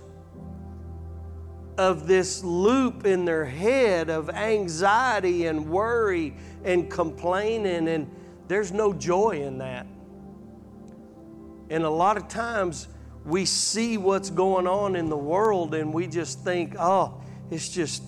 [1.77, 8.09] of this loop in their head of anxiety and worry and complaining, and
[8.47, 9.87] there's no joy in that.
[11.69, 12.87] And a lot of times
[13.25, 18.03] we see what's going on in the world and we just think, oh, it's just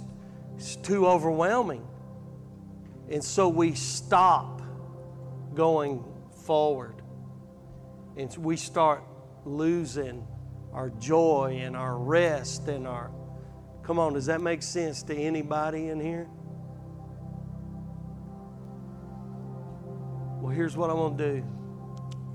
[0.57, 1.87] it's too overwhelming.
[3.09, 4.61] And so we stop
[5.55, 6.03] going
[6.45, 7.01] forward.
[8.17, 9.03] and we start
[9.45, 10.27] losing
[10.71, 13.11] our joy and our rest and our.
[13.83, 16.27] Come on, does that make sense to anybody in here?
[20.41, 21.45] Well, here's what I'm going to do.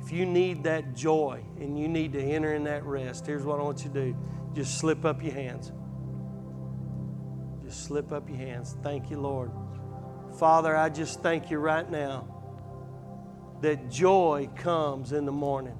[0.04, 3.60] If you need that joy and you need to enter in that rest, here's what
[3.60, 4.16] I want you to do.
[4.54, 5.72] Just slip up your hands.
[7.64, 8.76] Just slip up your hands.
[8.82, 9.50] Thank you, Lord.
[10.38, 12.37] Father, I just thank you right now
[13.60, 15.76] that joy comes in the morning.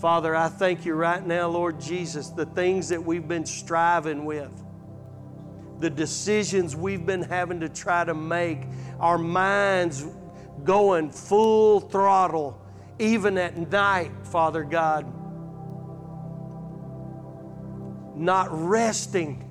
[0.00, 4.50] Father, I thank you right now, Lord Jesus, the things that we've been striving with,
[5.78, 8.62] the decisions we've been having to try to make,
[8.98, 10.06] our minds
[10.64, 12.60] going full throttle,
[12.98, 15.04] even at night, Father God,
[18.16, 19.46] not resting.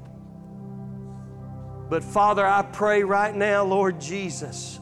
[1.89, 4.79] But Father, I pray right now, Lord Jesus,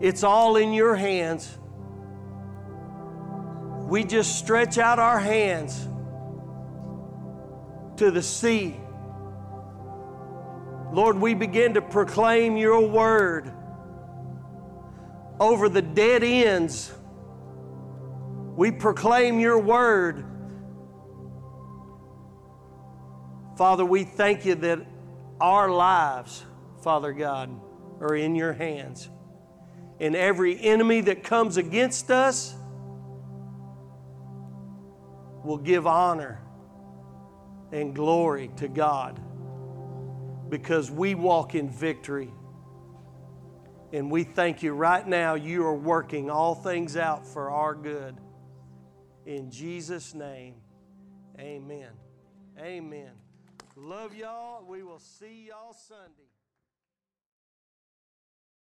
[0.00, 1.58] it's all in your hands.
[3.88, 5.88] We just stretch out our hands
[7.96, 8.76] to the sea.
[10.92, 13.52] Lord, we begin to proclaim your word
[15.40, 16.92] over the dead ends.
[18.56, 20.24] We proclaim your word.
[23.56, 24.86] Father, we thank you that
[25.40, 26.44] our lives,
[26.82, 27.50] Father God,
[28.00, 29.08] are in your hands.
[30.00, 32.54] And every enemy that comes against us
[35.44, 36.40] will give honor
[37.72, 39.20] and glory to God
[40.48, 42.32] because we walk in victory.
[43.92, 48.16] And we thank you right now, you are working all things out for our good.
[49.26, 50.54] In Jesus' name,
[51.38, 51.90] amen.
[52.58, 53.10] Amen.
[53.76, 54.64] Love y'all.
[54.66, 56.27] We will see y'all Sunday.